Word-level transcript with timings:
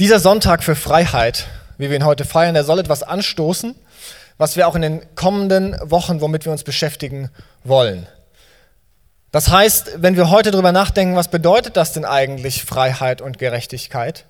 Dieser 0.00 0.20
Sonntag 0.20 0.62
für 0.62 0.76
Freiheit, 0.76 1.48
wie 1.76 1.90
wir 1.90 1.96
ihn 1.96 2.04
heute 2.04 2.24
feiern, 2.24 2.54
der 2.54 2.62
soll 2.62 2.78
etwas 2.78 3.02
anstoßen, 3.02 3.74
was 4.36 4.54
wir 4.54 4.68
auch 4.68 4.76
in 4.76 4.82
den 4.82 5.14
kommenden 5.16 5.76
Wochen, 5.82 6.20
womit 6.20 6.44
wir 6.44 6.52
uns 6.52 6.62
beschäftigen 6.62 7.30
wollen. 7.64 8.06
Das 9.32 9.48
heißt, 9.48 10.00
wenn 10.00 10.16
wir 10.16 10.30
heute 10.30 10.52
darüber 10.52 10.70
nachdenken, 10.70 11.16
was 11.16 11.26
bedeutet 11.26 11.76
das 11.76 11.94
denn 11.94 12.04
eigentlich 12.04 12.62
Freiheit 12.62 13.20
und 13.20 13.40
Gerechtigkeit, 13.40 14.26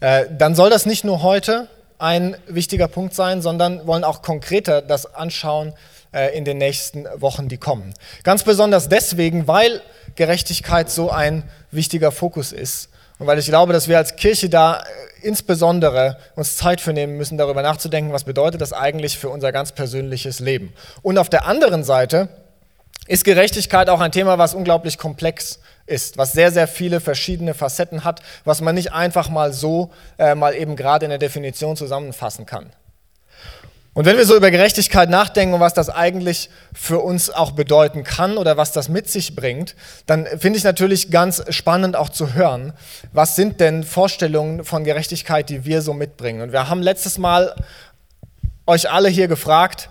äh, 0.00 0.24
dann 0.36 0.56
soll 0.56 0.68
das 0.68 0.84
nicht 0.84 1.04
nur 1.04 1.22
heute 1.22 1.68
ein 2.00 2.36
wichtiger 2.48 2.88
Punkt 2.88 3.14
sein, 3.14 3.40
sondern 3.40 3.86
wollen 3.86 4.02
auch 4.02 4.20
konkreter 4.20 4.82
das 4.82 5.14
anschauen 5.14 5.74
äh, 6.10 6.36
in 6.36 6.44
den 6.44 6.58
nächsten 6.58 7.06
Wochen, 7.14 7.48
die 7.48 7.58
kommen. 7.58 7.94
Ganz 8.24 8.42
besonders 8.42 8.88
deswegen, 8.88 9.46
weil 9.46 9.80
Gerechtigkeit 10.16 10.90
so 10.90 11.08
ein 11.08 11.44
wichtiger 11.70 12.10
Fokus 12.10 12.50
ist 12.50 12.88
und 13.24 13.28
weil 13.28 13.38
ich 13.38 13.46
glaube, 13.46 13.72
dass 13.72 13.88
wir 13.88 13.96
als 13.96 14.16
Kirche 14.16 14.50
da 14.50 14.80
äh, 14.80 14.82
insbesondere 15.22 16.18
uns 16.34 16.56
Zeit 16.56 16.82
für 16.82 16.92
nehmen 16.92 17.16
müssen, 17.16 17.38
darüber 17.38 17.62
nachzudenken, 17.62 18.12
was 18.12 18.24
bedeutet 18.24 18.60
das 18.60 18.74
eigentlich 18.74 19.18
für 19.18 19.30
unser 19.30 19.50
ganz 19.50 19.72
persönliches 19.72 20.40
Leben. 20.40 20.74
Und 21.00 21.16
auf 21.16 21.30
der 21.30 21.46
anderen 21.46 21.84
Seite 21.84 22.28
ist 23.06 23.24
Gerechtigkeit 23.24 23.88
auch 23.88 24.00
ein 24.00 24.12
Thema, 24.12 24.36
was 24.36 24.52
unglaublich 24.52 24.98
komplex 24.98 25.58
ist, 25.86 26.18
was 26.18 26.32
sehr, 26.32 26.50
sehr 26.50 26.68
viele 26.68 27.00
verschiedene 27.00 27.54
Facetten 27.54 28.04
hat, 28.04 28.20
was 28.44 28.60
man 28.60 28.74
nicht 28.74 28.92
einfach 28.92 29.30
mal 29.30 29.54
so 29.54 29.90
äh, 30.18 30.34
mal 30.34 30.54
eben 30.54 30.76
gerade 30.76 31.06
in 31.06 31.10
der 31.10 31.18
Definition 31.18 31.78
zusammenfassen 31.78 32.44
kann. 32.44 32.74
Und 33.94 34.06
wenn 34.06 34.16
wir 34.16 34.26
so 34.26 34.36
über 34.36 34.50
Gerechtigkeit 34.50 35.08
nachdenken 35.08 35.54
und 35.54 35.60
was 35.60 35.72
das 35.72 35.88
eigentlich 35.88 36.50
für 36.72 36.98
uns 36.98 37.30
auch 37.30 37.52
bedeuten 37.52 38.02
kann 38.02 38.36
oder 38.36 38.56
was 38.56 38.72
das 38.72 38.88
mit 38.88 39.08
sich 39.08 39.36
bringt, 39.36 39.76
dann 40.06 40.26
finde 40.26 40.58
ich 40.58 40.64
natürlich 40.64 41.12
ganz 41.12 41.44
spannend 41.50 41.94
auch 41.94 42.08
zu 42.08 42.34
hören, 42.34 42.72
was 43.12 43.36
sind 43.36 43.60
denn 43.60 43.84
Vorstellungen 43.84 44.64
von 44.64 44.82
Gerechtigkeit, 44.82 45.48
die 45.48 45.64
wir 45.64 45.80
so 45.80 45.94
mitbringen. 45.94 46.40
Und 46.40 46.50
wir 46.50 46.68
haben 46.68 46.82
letztes 46.82 47.18
Mal 47.18 47.54
euch 48.66 48.90
alle 48.90 49.08
hier 49.08 49.28
gefragt, 49.28 49.90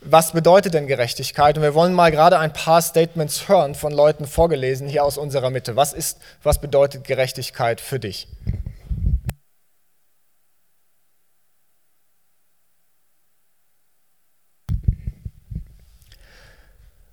was 0.00 0.32
bedeutet 0.32 0.72
denn 0.72 0.86
Gerechtigkeit? 0.86 1.56
Und 1.58 1.62
wir 1.62 1.74
wollen 1.74 1.92
mal 1.92 2.10
gerade 2.10 2.38
ein 2.38 2.54
paar 2.54 2.80
Statements 2.80 3.48
hören 3.48 3.74
von 3.74 3.92
Leuten 3.92 4.26
vorgelesen 4.26 4.88
hier 4.88 5.04
aus 5.04 5.18
unserer 5.18 5.50
Mitte. 5.50 5.76
Was 5.76 5.92
ist, 5.92 6.18
was 6.42 6.58
bedeutet 6.58 7.04
Gerechtigkeit 7.04 7.82
für 7.82 8.00
dich? 8.00 8.28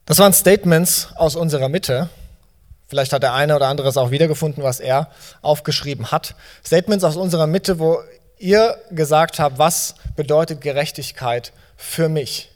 Das 0.10 0.18
waren 0.18 0.34
Statements 0.34 1.10
aus 1.18 1.36
unserer 1.36 1.70
Mitte. 1.70 2.10
Vielleicht 2.88 3.14
hat 3.14 3.22
der 3.22 3.36
eine 3.36 3.56
oder 3.56 3.68
andere 3.68 3.90
es 3.90 3.96
auch 3.96 4.10
wiedergefunden, 4.10 4.64
was 4.64 4.80
er 4.80 5.12
aufgeschrieben 5.44 6.12
hat. 6.12 6.34
Statements 6.66 7.04
aus 7.04 7.16
unserer 7.16 7.46
Mitte, 7.46 7.78
wo 7.78 8.00
ihr 8.40 8.76
gesagt 8.90 9.38
habt, 9.38 9.60
was 9.60 9.94
bedeutet 10.16 10.62
Gerechtigkeit 10.62 11.54
für 11.78 12.10
mich? 12.10 12.50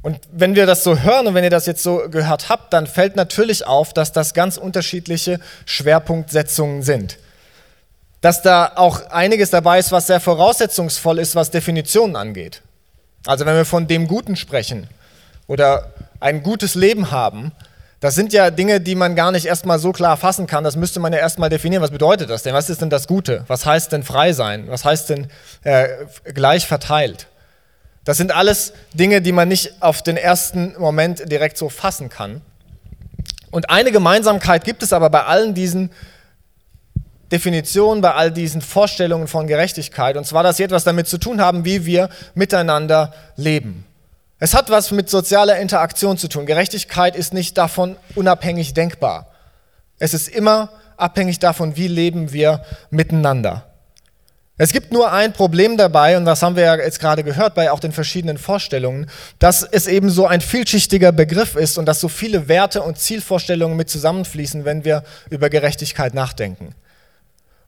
Und 0.00 0.18
wenn 0.32 0.54
wir 0.54 0.64
das 0.64 0.84
so 0.84 1.00
hören 1.00 1.26
und 1.26 1.34
wenn 1.34 1.44
ihr 1.44 1.50
das 1.50 1.66
jetzt 1.66 1.82
so 1.82 2.08
gehört 2.08 2.48
habt, 2.48 2.72
dann 2.72 2.86
fällt 2.86 3.14
natürlich 3.14 3.66
auf, 3.66 3.92
dass 3.92 4.10
das 4.10 4.32
ganz 4.32 4.56
unterschiedliche 4.56 5.38
Schwerpunktsetzungen 5.66 6.82
sind. 6.82 7.18
Dass 8.22 8.40
da 8.40 8.72
auch 8.76 9.10
einiges 9.10 9.50
dabei 9.50 9.78
ist, 9.78 9.92
was 9.92 10.06
sehr 10.06 10.20
voraussetzungsvoll 10.20 11.18
ist, 11.18 11.34
was 11.34 11.50
Definitionen 11.50 12.16
angeht. 12.16 12.62
Also 13.26 13.44
wenn 13.44 13.54
wir 13.54 13.66
von 13.66 13.86
dem 13.86 14.08
Guten 14.08 14.36
sprechen 14.36 14.88
oder 15.46 15.92
ein 16.20 16.42
gutes 16.42 16.74
Leben 16.74 17.10
haben, 17.10 17.52
das 18.00 18.14
sind 18.14 18.32
ja 18.32 18.50
Dinge, 18.50 18.80
die 18.80 18.94
man 18.94 19.16
gar 19.16 19.32
nicht 19.32 19.46
erstmal 19.46 19.78
so 19.78 19.92
klar 19.92 20.16
fassen 20.16 20.46
kann. 20.46 20.64
Das 20.64 20.76
müsste 20.76 21.00
man 21.00 21.12
ja 21.12 21.18
erstmal 21.18 21.48
definieren. 21.48 21.82
Was 21.82 21.90
bedeutet 21.90 22.28
das 22.28 22.42
denn? 22.42 22.52
Was 22.52 22.68
ist 22.68 22.82
denn 22.82 22.90
das 22.90 23.06
Gute? 23.06 23.44
Was 23.46 23.64
heißt 23.64 23.90
denn 23.90 24.02
frei 24.02 24.32
sein? 24.34 24.66
Was 24.68 24.84
heißt 24.84 25.08
denn 25.08 25.28
äh, 25.64 25.88
gleich 26.34 26.66
verteilt? 26.66 27.26
Das 28.04 28.18
sind 28.18 28.32
alles 28.32 28.74
Dinge, 28.92 29.22
die 29.22 29.32
man 29.32 29.48
nicht 29.48 29.82
auf 29.82 30.02
den 30.02 30.18
ersten 30.18 30.74
Moment 30.78 31.32
direkt 31.32 31.56
so 31.56 31.70
fassen 31.70 32.10
kann. 32.10 32.42
Und 33.50 33.70
eine 33.70 33.90
Gemeinsamkeit 33.90 34.64
gibt 34.64 34.82
es 34.82 34.92
aber 34.92 35.08
bei 35.08 35.24
allen 35.24 35.54
diesen 35.54 35.90
Definitionen, 37.32 38.02
bei 38.02 38.12
all 38.12 38.30
diesen 38.30 38.60
Vorstellungen 38.60 39.26
von 39.26 39.46
Gerechtigkeit. 39.46 40.18
Und 40.18 40.26
zwar, 40.26 40.42
dass 40.42 40.58
sie 40.58 40.64
etwas 40.64 40.84
damit 40.84 41.08
zu 41.08 41.16
tun 41.16 41.40
haben, 41.40 41.64
wie 41.64 41.86
wir 41.86 42.10
miteinander 42.34 43.14
leben. 43.36 43.85
Es 44.38 44.52
hat 44.52 44.68
was 44.68 44.90
mit 44.90 45.08
sozialer 45.08 45.58
Interaktion 45.58 46.18
zu 46.18 46.28
tun. 46.28 46.44
Gerechtigkeit 46.44 47.16
ist 47.16 47.32
nicht 47.32 47.56
davon 47.56 47.96
unabhängig 48.14 48.74
denkbar. 48.74 49.28
Es 49.98 50.12
ist 50.12 50.28
immer 50.28 50.70
abhängig 50.98 51.38
davon, 51.38 51.76
wie 51.76 51.88
leben 51.88 52.32
wir 52.32 52.62
miteinander. 52.90 53.64
Es 54.58 54.72
gibt 54.72 54.90
nur 54.90 55.12
ein 55.12 55.34
Problem 55.34 55.76
dabei, 55.76 56.16
und 56.16 56.24
das 56.24 56.42
haben 56.42 56.56
wir 56.56 56.64
ja 56.64 56.76
jetzt 56.76 56.98
gerade 56.98 57.22
gehört 57.22 57.54
bei 57.54 57.70
auch 57.70 57.80
den 57.80 57.92
verschiedenen 57.92 58.38
Vorstellungen, 58.38 59.10
dass 59.38 59.62
es 59.62 59.86
eben 59.86 60.08
so 60.08 60.26
ein 60.26 60.40
vielschichtiger 60.40 61.12
Begriff 61.12 61.56
ist 61.56 61.76
und 61.76 61.84
dass 61.84 62.00
so 62.00 62.08
viele 62.08 62.48
Werte 62.48 62.82
und 62.82 62.98
Zielvorstellungen 62.98 63.76
mit 63.76 63.90
zusammenfließen, 63.90 64.64
wenn 64.64 64.84
wir 64.84 65.02
über 65.28 65.50
Gerechtigkeit 65.50 66.14
nachdenken. 66.14 66.74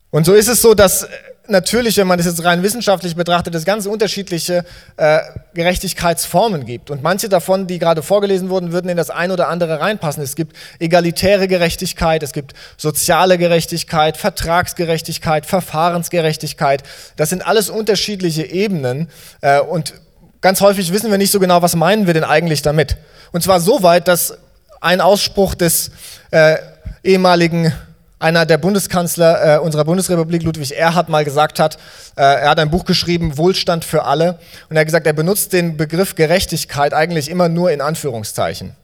Und 0.09 0.25
so 0.25 0.33
ist 0.33 0.47
es 0.47 0.63
so, 0.63 0.73
dass 0.73 1.07
natürlich, 1.49 1.97
wenn 1.97 2.07
man 2.07 2.17
das 2.17 2.27
jetzt 2.27 2.43
rein 2.43 2.63
wissenschaftlich 2.63 3.15
betrachtet, 3.15 3.55
es 3.55 3.65
ganz 3.65 3.85
unterschiedliche 3.85 4.63
äh, 4.97 5.19
Gerechtigkeitsformen 5.53 6.65
gibt. 6.65 6.89
Und 6.89 7.03
manche 7.03 7.29
davon, 7.29 7.67
die 7.67 7.79
gerade 7.79 8.01
vorgelesen 8.01 8.49
wurden, 8.49 8.71
würden 8.71 8.89
in 8.89 8.97
das 8.97 9.09
eine 9.09 9.33
oder 9.33 9.47
andere 9.47 9.79
reinpassen. 9.79 10.23
Es 10.23 10.35
gibt 10.35 10.55
egalitäre 10.79 11.47
Gerechtigkeit, 11.47 12.23
es 12.23 12.33
gibt 12.33 12.53
soziale 12.77 13.37
Gerechtigkeit, 13.37 14.17
Vertragsgerechtigkeit, 14.17 15.45
Verfahrensgerechtigkeit. 15.45 16.83
Das 17.15 17.29
sind 17.29 17.45
alles 17.45 17.69
unterschiedliche 17.69 18.45
Ebenen. 18.45 19.09
Äh, 19.41 19.59
und 19.59 19.93
ganz 20.41 20.61
häufig 20.61 20.93
wissen 20.93 21.11
wir 21.11 21.17
nicht 21.17 21.31
so 21.31 21.39
genau, 21.39 21.61
was 21.61 21.75
meinen 21.75 22.07
wir 22.07 22.13
denn 22.13 22.23
eigentlich 22.23 22.61
damit. 22.61 22.97
Und 23.31 23.43
zwar 23.43 23.59
so 23.59 23.83
weit, 23.83 24.07
dass 24.07 24.37
ein 24.81 25.01
Ausspruch 25.01 25.55
des 25.55 25.91
äh, 26.31 26.57
ehemaligen 27.03 27.73
einer 28.19 28.45
der 28.45 28.57
Bundeskanzler 28.57 29.55
äh, 29.55 29.59
unserer 29.59 29.85
Bundesrepublik, 29.85 30.43
Ludwig 30.43 30.77
Erhard, 30.77 31.09
mal 31.09 31.23
gesagt 31.23 31.59
hat, 31.59 31.77
äh, 32.17 32.21
er 32.21 32.49
hat 32.49 32.59
ein 32.59 32.69
Buch 32.69 32.85
geschrieben, 32.85 33.37
Wohlstand 33.37 33.85
für 33.85 34.03
alle, 34.03 34.39
und 34.69 34.75
er 34.75 34.81
hat 34.81 34.87
gesagt, 34.87 35.07
er 35.07 35.13
benutzt 35.13 35.53
den 35.53 35.77
Begriff 35.77 36.15
Gerechtigkeit 36.15 36.93
eigentlich 36.93 37.29
immer 37.29 37.47
nur 37.49 37.71
in 37.71 37.81
Anführungszeichen. 37.81 38.75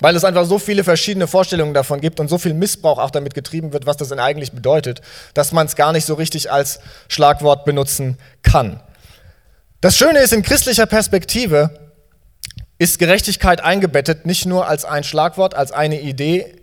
Weil 0.00 0.16
es 0.16 0.24
einfach 0.24 0.46
so 0.46 0.58
viele 0.58 0.82
verschiedene 0.82 1.28
Vorstellungen 1.28 1.74
davon 1.74 2.00
gibt 2.00 2.18
und 2.18 2.28
so 2.28 2.38
viel 2.38 2.54
Missbrauch 2.54 2.98
auch 2.98 3.10
damit 3.10 3.34
getrieben 3.34 3.72
wird, 3.72 3.86
was 3.86 3.98
das 3.98 4.08
denn 4.08 4.18
eigentlich 4.18 4.50
bedeutet, 4.50 5.02
dass 5.34 5.52
man 5.52 5.66
es 5.66 5.76
gar 5.76 5.92
nicht 5.92 6.06
so 6.06 6.14
richtig 6.14 6.50
als 6.50 6.80
Schlagwort 7.08 7.64
benutzen 7.64 8.18
kann. 8.42 8.80
Das 9.80 9.96
Schöne 9.96 10.20
ist, 10.20 10.32
in 10.32 10.42
christlicher 10.42 10.86
Perspektive 10.86 11.70
ist 12.78 12.98
Gerechtigkeit 12.98 13.60
eingebettet 13.60 14.26
nicht 14.26 14.46
nur 14.46 14.66
als 14.66 14.84
ein 14.84 15.04
Schlagwort, 15.04 15.54
als 15.54 15.70
eine 15.70 16.00
Idee 16.00 16.61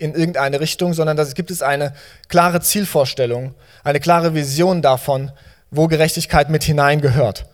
in 0.00 0.14
irgendeine 0.14 0.60
Richtung, 0.60 0.94
sondern 0.94 1.16
da 1.16 1.24
gibt 1.24 1.50
es 1.50 1.62
eine 1.62 1.92
klare 2.28 2.60
Zielvorstellung, 2.60 3.54
eine 3.84 4.00
klare 4.00 4.34
Vision 4.34 4.82
davon, 4.82 5.30
wo 5.70 5.86
Gerechtigkeit 5.86 6.48
mit 6.48 6.64
hineingehört. 6.64 7.46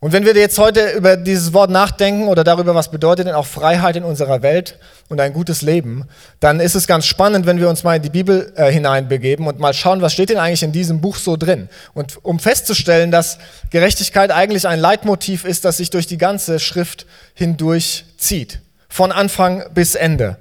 Und 0.00 0.12
wenn 0.12 0.24
wir 0.24 0.32
jetzt 0.36 0.60
heute 0.60 0.92
über 0.92 1.16
dieses 1.16 1.52
Wort 1.52 1.70
nachdenken 1.70 2.28
oder 2.28 2.44
darüber, 2.44 2.72
was 2.76 2.88
bedeutet 2.88 3.26
denn 3.26 3.34
auch 3.34 3.46
Freiheit 3.46 3.96
in 3.96 4.04
unserer 4.04 4.42
Welt 4.42 4.78
und 5.08 5.20
ein 5.20 5.32
gutes 5.32 5.60
Leben, 5.60 6.04
dann 6.38 6.60
ist 6.60 6.76
es 6.76 6.86
ganz 6.86 7.04
spannend, 7.04 7.46
wenn 7.46 7.58
wir 7.58 7.68
uns 7.68 7.82
mal 7.82 7.96
in 7.96 8.02
die 8.02 8.10
Bibel 8.10 8.52
äh, 8.54 8.70
hineinbegeben 8.70 9.48
und 9.48 9.58
mal 9.58 9.74
schauen, 9.74 10.00
was 10.00 10.12
steht 10.12 10.30
denn 10.30 10.38
eigentlich 10.38 10.62
in 10.62 10.70
diesem 10.70 11.00
Buch 11.00 11.16
so 11.16 11.36
drin. 11.36 11.68
Und 11.94 12.24
um 12.24 12.38
festzustellen, 12.38 13.10
dass 13.10 13.38
Gerechtigkeit 13.70 14.30
eigentlich 14.30 14.68
ein 14.68 14.78
Leitmotiv 14.78 15.44
ist, 15.44 15.64
das 15.64 15.78
sich 15.78 15.90
durch 15.90 16.06
die 16.06 16.18
ganze 16.18 16.60
Schrift 16.60 17.04
hindurch 17.34 18.04
zieht, 18.18 18.60
von 18.88 19.10
Anfang 19.10 19.64
bis 19.74 19.96
Ende. 19.96 20.36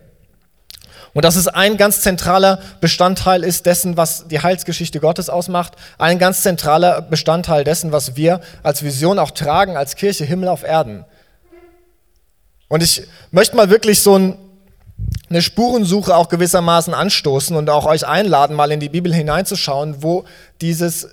Und 1.13 1.25
dass 1.25 1.35
es 1.35 1.47
ein 1.47 1.78
ganz 1.78 2.01
zentraler 2.01 2.59
Bestandteil 2.81 3.43
ist 3.43 3.66
dessen, 3.66 3.97
was 3.97 4.28
die 4.28 4.40
Heilsgeschichte 4.40 4.99
Gottes 4.99 5.29
ausmacht, 5.29 5.73
ein 5.97 6.20
ganz 6.20 6.41
zentraler 6.43 7.02
Bestandteil 7.02 7.64
dessen, 7.64 7.91
was 7.91 8.16
wir 8.16 8.41
als 8.64 8.84
Vision 8.84 9.20
auch 9.20 9.32
tragen, 9.32 9.78
als 9.78 9.96
Kirche 9.96 10.26
Himmel 10.26 10.49
auf 10.49 10.64
Erden. 10.64 11.05
Und 12.67 12.84
ich 12.84 13.03
möchte 13.32 13.55
mal 13.55 13.70
wirklich 13.70 14.02
so 14.02 14.17
ein, 14.17 14.37
eine 15.29 15.41
Spurensuche 15.41 16.16
auch 16.16 16.29
gewissermaßen 16.29 16.93
anstoßen 16.93 17.55
und 17.55 17.70
auch 17.70 17.85
euch 17.85 18.05
einladen, 18.05 18.55
mal 18.55 18.72
in 18.72 18.79
die 18.79 18.90
Bibel 18.90 19.14
hineinzuschauen, 19.14 20.03
wo 20.03 20.26
dieses, 20.61 21.09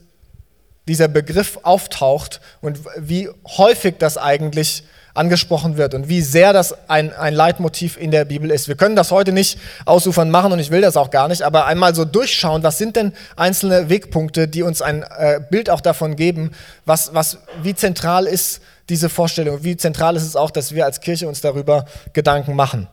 dieser 0.88 1.08
Begriff 1.08 1.60
auftaucht 1.62 2.40
und 2.60 2.80
wie 2.98 3.28
häufig 3.46 3.96
das 3.98 4.19
eigentlich 4.19 4.84
angesprochen 5.14 5.76
wird 5.76 5.94
und 5.94 6.08
wie 6.08 6.20
sehr 6.20 6.52
das 6.52 6.75
ein, 6.88 7.12
ein 7.14 7.34
Leitmotiv 7.34 7.96
in 7.96 8.11
der 8.11 8.25
Bibel 8.25 8.50
ist. 8.50 8.66
Wir 8.66 8.75
können 8.75 8.96
das 8.96 9.12
heute 9.12 9.32
nicht 9.32 9.58
ausufern 9.84 10.31
machen 10.31 10.52
und 10.52 10.58
ich 10.58 10.70
will 10.70 10.81
das 10.81 10.96
auch 10.96 11.11
gar 11.11 11.28
nicht, 11.28 11.43
aber 11.43 11.66
einmal 11.66 11.94
so 11.94 12.05
durchschauen, 12.05 12.64
was 12.64 12.78
sind 12.78 12.96
denn 12.96 13.12
einzelne 13.37 13.88
Wegpunkte, 13.88 14.49
die 14.49 14.62
uns 14.62 14.82
ein 14.82 15.02
äh, 15.02 15.40
Bild 15.49 15.70
auch 15.70 15.81
davon 15.81 16.16
geben, 16.16 16.50
was, 16.84 17.14
was, 17.14 17.38
wie 17.62 17.75
zentral 17.75 18.26
ist 18.26 18.61
diese 18.88 19.08
Vorstellung, 19.08 19.62
wie 19.62 19.76
zentral 19.76 20.16
ist 20.16 20.25
es 20.25 20.37
auch, 20.37 20.50
dass 20.50 20.75
wir 20.75 20.84
als 20.84 21.00
Kirche 21.00 21.28
uns 21.28 21.40
darüber 21.40 21.87
Gedanken 22.12 22.55
machen. 22.55 22.88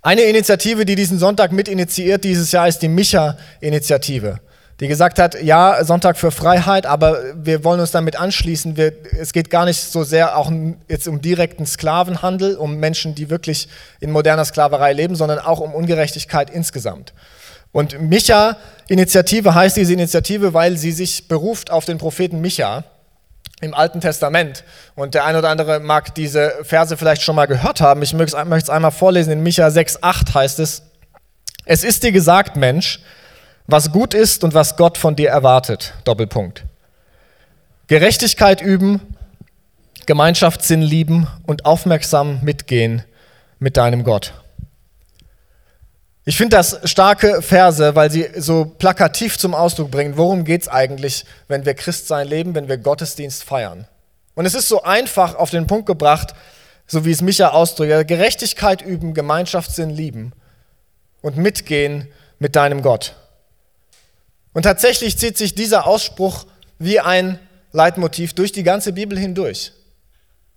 Eine 0.00 0.22
Initiative, 0.22 0.84
die 0.84 0.94
diesen 0.94 1.18
Sonntag 1.18 1.52
mit 1.52 1.68
initiiert 1.68 2.24
dieses 2.24 2.52
Jahr, 2.52 2.66
ist 2.68 2.80
die 2.80 2.88
Micha-Initiative, 2.88 4.40
die 4.80 4.88
gesagt 4.88 5.18
hat, 5.18 5.40
ja, 5.42 5.84
Sonntag 5.84 6.16
für 6.16 6.30
Freiheit, 6.30 6.86
aber 6.86 7.18
wir 7.34 7.62
wollen 7.62 7.80
uns 7.80 7.90
damit 7.90 8.16
anschließen. 8.16 8.76
Wir, 8.76 8.92
es 9.18 9.32
geht 9.32 9.50
gar 9.50 9.64
nicht 9.64 9.80
so 9.80 10.02
sehr 10.02 10.36
auch 10.36 10.50
jetzt 10.88 11.06
um 11.06 11.20
direkten 11.20 11.66
Sklavenhandel, 11.66 12.56
um 12.56 12.76
Menschen, 12.76 13.14
die 13.14 13.30
wirklich 13.30 13.68
in 14.00 14.10
moderner 14.10 14.44
Sklaverei 14.44 14.92
leben, 14.92 15.14
sondern 15.14 15.38
auch 15.38 15.60
um 15.60 15.74
Ungerechtigkeit 15.74 16.50
insgesamt. 16.50 17.12
Und 17.70 18.00
Micha-Initiative 18.00 19.54
heißt 19.54 19.76
diese 19.76 19.94
Initiative, 19.94 20.52
weil 20.52 20.76
sie 20.76 20.92
sich 20.92 21.28
beruft 21.28 21.70
auf 21.70 21.84
den 21.84 21.98
Propheten 21.98 22.40
Micha 22.40 22.84
im 23.62 23.74
Alten 23.74 24.00
Testament. 24.00 24.64
Und 24.94 25.14
der 25.14 25.24
eine 25.24 25.38
oder 25.38 25.48
andere 25.48 25.80
mag 25.80 26.14
diese 26.14 26.52
Verse 26.62 26.96
vielleicht 26.96 27.22
schon 27.22 27.36
mal 27.36 27.46
gehört 27.46 27.80
haben. 27.80 28.02
Ich 28.02 28.12
möchte 28.12 28.36
es 28.36 28.68
einmal 28.68 28.90
vorlesen. 28.90 29.32
In 29.32 29.42
Micha 29.42 29.68
6,8 29.68 30.34
heißt 30.34 30.58
es: 30.58 30.82
Es 31.64 31.82
ist 31.82 32.02
dir 32.02 32.12
gesagt, 32.12 32.56
Mensch, 32.56 33.00
was 33.66 33.92
gut 33.92 34.14
ist 34.14 34.44
und 34.44 34.54
was 34.54 34.76
Gott 34.76 34.98
von 34.98 35.16
dir 35.16 35.30
erwartet. 35.30 35.94
Doppelpunkt. 36.04 36.64
Gerechtigkeit 37.86 38.60
üben, 38.60 39.00
Gemeinschaftssinn 40.06 40.82
lieben 40.82 41.26
und 41.46 41.64
aufmerksam 41.64 42.40
mitgehen 42.42 43.04
mit 43.58 43.76
deinem 43.76 44.04
Gott. 44.04 44.32
Ich 46.24 46.36
finde 46.36 46.56
das 46.56 46.78
starke 46.84 47.42
Verse, 47.42 47.96
weil 47.96 48.10
sie 48.10 48.28
so 48.36 48.64
plakativ 48.64 49.38
zum 49.38 49.54
Ausdruck 49.54 49.90
bringen, 49.90 50.16
worum 50.16 50.44
geht 50.44 50.62
es 50.62 50.68
eigentlich, 50.68 51.24
wenn 51.48 51.66
wir 51.66 51.74
Christsein 51.74 52.28
leben, 52.28 52.54
wenn 52.54 52.68
wir 52.68 52.78
Gottesdienst 52.78 53.42
feiern. 53.42 53.88
Und 54.34 54.46
es 54.46 54.54
ist 54.54 54.68
so 54.68 54.82
einfach 54.82 55.34
auf 55.34 55.50
den 55.50 55.66
Punkt 55.66 55.86
gebracht, 55.86 56.34
so 56.86 57.04
wie 57.04 57.10
es 57.10 57.22
Micha 57.22 57.48
ausdrückt, 57.48 58.06
Gerechtigkeit 58.06 58.82
üben, 58.82 59.14
Gemeinschaftssinn 59.14 59.90
lieben 59.90 60.32
und 61.22 61.36
mitgehen 61.36 62.08
mit 62.38 62.54
deinem 62.54 62.82
Gott. 62.82 63.16
Und 64.52 64.62
tatsächlich 64.62 65.18
zieht 65.18 65.38
sich 65.38 65.54
dieser 65.54 65.86
Ausspruch 65.86 66.46
wie 66.78 67.00
ein 67.00 67.38
Leitmotiv 67.72 68.34
durch 68.34 68.52
die 68.52 68.62
ganze 68.62 68.92
Bibel 68.92 69.18
hindurch. 69.18 69.72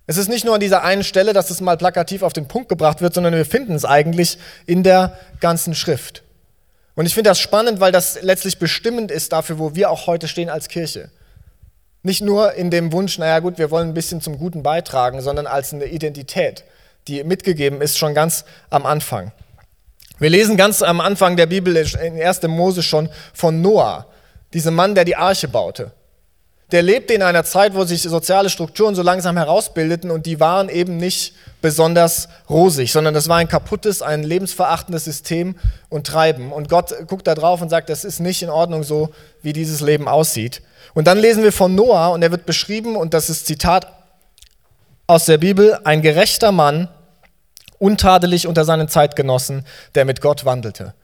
Es 0.06 0.18
ist 0.18 0.28
nicht 0.28 0.44
nur 0.44 0.54
an 0.54 0.60
dieser 0.60 0.84
einen 0.84 1.02
Stelle, 1.02 1.32
dass 1.32 1.50
es 1.50 1.60
mal 1.60 1.76
plakativ 1.76 2.22
auf 2.22 2.32
den 2.32 2.46
Punkt 2.46 2.68
gebracht 2.68 3.00
wird, 3.00 3.14
sondern 3.14 3.34
wir 3.34 3.46
finden 3.46 3.74
es 3.74 3.84
eigentlich 3.84 4.38
in 4.66 4.82
der 4.82 5.18
ganzen 5.40 5.74
Schrift. 5.74 6.22
Und 6.94 7.06
ich 7.06 7.14
finde 7.14 7.30
das 7.30 7.40
spannend, 7.40 7.80
weil 7.80 7.92
das 7.92 8.22
letztlich 8.22 8.58
bestimmend 8.58 9.10
ist 9.10 9.32
dafür, 9.32 9.58
wo 9.58 9.74
wir 9.74 9.90
auch 9.90 10.06
heute 10.06 10.28
stehen 10.28 10.48
als 10.48 10.68
Kirche. 10.68 11.10
Nicht 12.02 12.22
nur 12.22 12.54
in 12.54 12.70
dem 12.70 12.92
Wunsch, 12.92 13.18
naja 13.18 13.40
gut, 13.40 13.58
wir 13.58 13.70
wollen 13.70 13.88
ein 13.88 13.94
bisschen 13.94 14.20
zum 14.20 14.38
Guten 14.38 14.62
beitragen, 14.62 15.20
sondern 15.20 15.46
als 15.46 15.74
eine 15.74 15.86
Identität, 15.86 16.64
die 17.08 17.24
mitgegeben 17.24 17.82
ist 17.82 17.98
schon 17.98 18.14
ganz 18.14 18.44
am 18.70 18.86
Anfang. 18.86 19.32
Wir 20.18 20.30
lesen 20.30 20.56
ganz 20.56 20.82
am 20.82 21.00
Anfang 21.00 21.36
der 21.36 21.46
Bibel 21.46 21.76
in 21.76 22.22
1. 22.22 22.42
Mose 22.44 22.82
schon 22.82 23.08
von 23.34 23.60
Noah, 23.60 24.06
diesem 24.52 24.74
Mann, 24.74 24.94
der 24.94 25.04
die 25.04 25.16
Arche 25.16 25.48
baute 25.48 25.92
der 26.72 26.82
lebte 26.82 27.14
in 27.14 27.22
einer 27.22 27.44
Zeit, 27.44 27.74
wo 27.74 27.84
sich 27.84 28.02
soziale 28.02 28.50
Strukturen 28.50 28.96
so 28.96 29.02
langsam 29.02 29.36
herausbildeten 29.36 30.10
und 30.10 30.26
die 30.26 30.40
waren 30.40 30.68
eben 30.68 30.96
nicht 30.96 31.34
besonders 31.62 32.28
rosig, 32.50 32.90
sondern 32.90 33.14
das 33.14 33.28
war 33.28 33.36
ein 33.36 33.46
kaputtes, 33.46 34.02
ein 34.02 34.24
lebensverachtendes 34.24 35.04
System 35.04 35.54
und 35.88 36.08
Treiben. 36.08 36.52
Und 36.52 36.68
Gott 36.68 36.92
guckt 37.06 37.28
da 37.28 37.36
drauf 37.36 37.62
und 37.62 37.68
sagt, 37.68 37.88
das 37.88 38.04
ist 38.04 38.18
nicht 38.18 38.42
in 38.42 38.50
Ordnung 38.50 38.82
so, 38.82 39.10
wie 39.42 39.52
dieses 39.52 39.80
Leben 39.80 40.08
aussieht. 40.08 40.60
Und 40.92 41.06
dann 41.06 41.18
lesen 41.18 41.44
wir 41.44 41.52
von 41.52 41.74
Noah 41.74 42.08
und 42.08 42.22
er 42.22 42.32
wird 42.32 42.46
beschrieben, 42.46 42.96
und 42.96 43.14
das 43.14 43.30
ist 43.30 43.46
Zitat 43.46 43.86
aus 45.06 45.26
der 45.26 45.38
Bibel, 45.38 45.78
ein 45.84 46.02
gerechter 46.02 46.50
Mann, 46.50 46.88
untadelig 47.78 48.46
unter 48.46 48.64
seinen 48.64 48.88
Zeitgenossen, 48.88 49.64
der 49.94 50.04
mit 50.04 50.20
Gott 50.20 50.44
wandelte. 50.44 50.94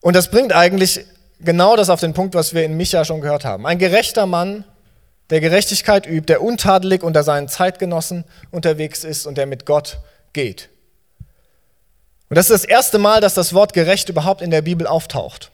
Und 0.00 0.16
das 0.16 0.30
bringt 0.30 0.52
eigentlich 0.52 1.06
genau 1.40 1.76
das 1.76 1.90
auf 1.90 2.00
den 2.00 2.12
Punkt, 2.12 2.34
was 2.34 2.54
wir 2.54 2.64
in 2.64 2.76
Micha 2.76 3.04
schon 3.04 3.20
gehört 3.20 3.44
haben. 3.44 3.66
Ein 3.66 3.78
gerechter 3.78 4.26
Mann, 4.26 4.64
der 5.30 5.40
Gerechtigkeit 5.40 6.06
übt, 6.06 6.26
der 6.26 6.42
untadelig 6.42 7.02
unter 7.02 7.22
seinen 7.22 7.48
Zeitgenossen 7.48 8.24
unterwegs 8.50 9.04
ist 9.04 9.26
und 9.26 9.38
der 9.38 9.46
mit 9.46 9.64
Gott 9.64 9.98
geht. 10.32 10.68
Und 12.28 12.36
das 12.36 12.50
ist 12.50 12.62
das 12.62 12.64
erste 12.64 12.98
Mal, 12.98 13.20
dass 13.20 13.34
das 13.34 13.54
Wort 13.54 13.72
gerecht 13.72 14.08
überhaupt 14.08 14.42
in 14.42 14.50
der 14.50 14.62
Bibel 14.62 14.86
auftaucht. 14.86 15.52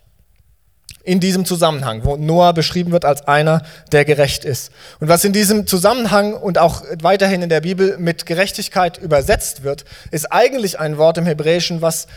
In 1.08 1.20
diesem 1.20 1.46
Zusammenhang, 1.46 2.04
wo 2.04 2.18
Noah 2.18 2.52
beschrieben 2.52 2.92
wird 2.92 3.06
als 3.06 3.26
einer, 3.26 3.62
der 3.92 4.04
gerecht 4.04 4.44
ist. 4.44 4.70
Und 5.00 5.08
was 5.08 5.24
in 5.24 5.32
diesem 5.32 5.66
Zusammenhang 5.66 6.34
und 6.34 6.58
auch 6.58 6.82
weiterhin 7.00 7.40
in 7.40 7.48
der 7.48 7.62
Bibel 7.62 7.96
mit 7.96 8.26
Gerechtigkeit 8.26 8.98
übersetzt 8.98 9.62
wird, 9.62 9.86
ist 10.10 10.30
eigentlich 10.30 10.78
ein 10.78 10.98
Wort 10.98 11.16
im 11.16 11.24
Hebräischen, 11.24 11.80
was 11.80 12.08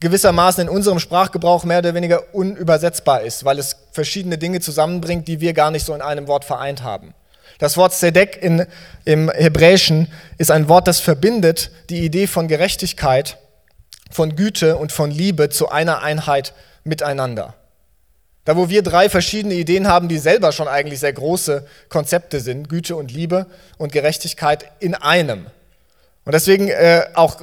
gewissermaßen 0.00 0.62
in 0.62 0.68
unserem 0.70 1.00
Sprachgebrauch 1.00 1.64
mehr 1.64 1.80
oder 1.80 1.92
weniger 1.92 2.34
unübersetzbar 2.34 3.20
ist, 3.20 3.44
weil 3.44 3.58
es 3.58 3.76
verschiedene 3.92 4.38
Dinge 4.38 4.60
zusammenbringt, 4.60 5.28
die 5.28 5.42
wir 5.42 5.52
gar 5.52 5.70
nicht 5.70 5.84
so 5.84 5.94
in 5.94 6.00
einem 6.00 6.26
Wort 6.26 6.46
vereint 6.46 6.82
haben. 6.82 7.12
Das 7.58 7.76
Wort 7.76 7.92
Sedek 7.92 8.42
in, 8.42 8.64
im 9.04 9.30
Hebräischen 9.30 10.10
ist 10.38 10.50
ein 10.50 10.70
Wort, 10.70 10.88
das 10.88 10.98
verbindet 10.98 11.72
die 11.90 12.06
Idee 12.06 12.26
von 12.26 12.48
Gerechtigkeit, 12.48 13.36
von 14.10 14.34
Güte 14.34 14.78
und 14.78 14.92
von 14.92 15.10
Liebe 15.10 15.50
zu 15.50 15.68
einer 15.68 16.00
Einheit 16.00 16.54
miteinander. 16.84 17.54
Da 18.44 18.56
wo 18.56 18.68
wir 18.68 18.82
drei 18.82 19.08
verschiedene 19.08 19.54
Ideen 19.54 19.86
haben, 19.86 20.08
die 20.08 20.18
selber 20.18 20.52
schon 20.52 20.68
eigentlich 20.68 21.00
sehr 21.00 21.12
große 21.12 21.66
Konzepte 21.88 22.40
sind, 22.40 22.68
Güte 22.68 22.96
und 22.96 23.12
Liebe 23.12 23.46
und 23.78 23.92
Gerechtigkeit 23.92 24.64
in 24.80 24.94
einem. 24.94 25.46
Und 26.24 26.32
deswegen 26.32 26.68
äh, 26.68 27.04
auch 27.14 27.36